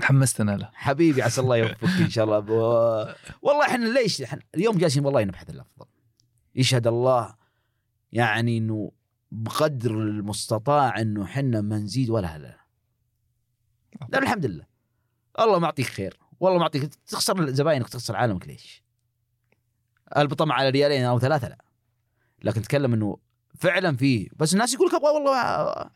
[0.00, 0.70] حمستنا له.
[0.74, 2.38] حبيبي عسى الله يوفقك إن شاء الله.
[2.38, 2.50] ب...
[3.42, 5.86] والله إحنا ليش إحنا اليوم جالسين والله نبحث الأفضل.
[6.54, 7.34] يشهد الله
[8.12, 8.92] يعني إنه
[9.30, 12.56] بقدر المستطاع إنه إحنا ما نزيد ولا لا
[14.08, 14.66] لا الحمد لله.
[15.40, 16.18] الله معطيك خير.
[16.40, 18.84] والله معطيك تخسر زباينك تخسر عالمك ليش؟
[20.16, 21.64] البطمع على ريالين أو ثلاثة لا.
[22.44, 23.18] لكن تكلم إنه
[23.60, 24.28] فعلا فيه.
[24.36, 25.36] بس الناس يقول لك أبغى والله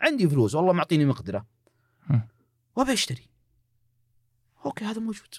[0.01, 1.47] عندي فلوس والله معطيني مقدرة.
[2.77, 3.29] وأبي أشتري.
[4.67, 5.35] أوكي هذا موجود.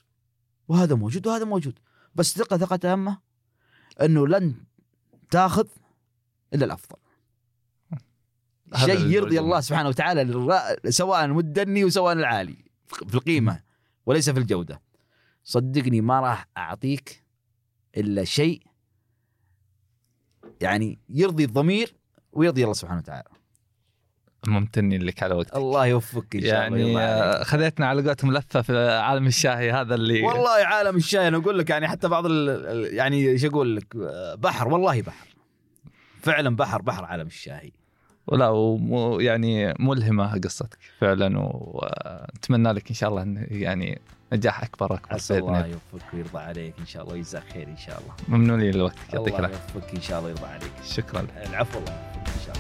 [0.68, 1.80] وهذا موجود وهذا موجود.
[2.16, 3.22] بس ثقة ثقة تامة
[4.02, 4.56] إنه لن
[5.32, 5.68] تاخذ
[6.54, 6.98] إلا الأفضل.
[8.76, 9.40] شيء يرضي.
[9.40, 13.64] الله سبحانه وتعالى سواء المدني وسواء العالي في القيمة
[14.06, 14.82] وليس في الجودة.
[15.44, 17.26] صدقني ما راح أعطيك
[17.98, 18.68] إلا شيء
[20.62, 21.96] يعني يرضي الضمير
[22.36, 23.30] ويرضي الله سبحانه وتعالى.
[24.48, 25.56] ممتنين لك على وقتك.
[25.56, 26.78] الله يوفقك إن شاء الله.
[26.78, 26.98] يعني.
[27.00, 31.60] آه، خذيتنا على قولتهم لفة في عالم الشاهي هذا اللي والله عالم الشاي أنا أقول
[31.60, 33.96] لك يعني حتى بعض ال- يعني إيش أقول لك؟
[34.40, 35.28] بحر والله بحر.
[36.22, 37.74] فعلا بحر بحر عالم الشاي
[38.28, 44.02] ولا وم- يعني ملهمة قصتك فعلا ونتمنى لك إن شاء الله يعني
[44.34, 45.66] نجاح أكبر اكبر عسى الله الله.
[45.94, 48.38] يوفقك ويرضى عليك إن شاء الله ويجزاك خير إن شاء الله.
[48.38, 49.74] ممنونين لوقتك يعطيك الله العافية.
[49.76, 50.72] يوفقك إن شاء الله ويرضى عليك.
[50.86, 51.28] شكرا.
[51.50, 52.58] العفو الله يوفقك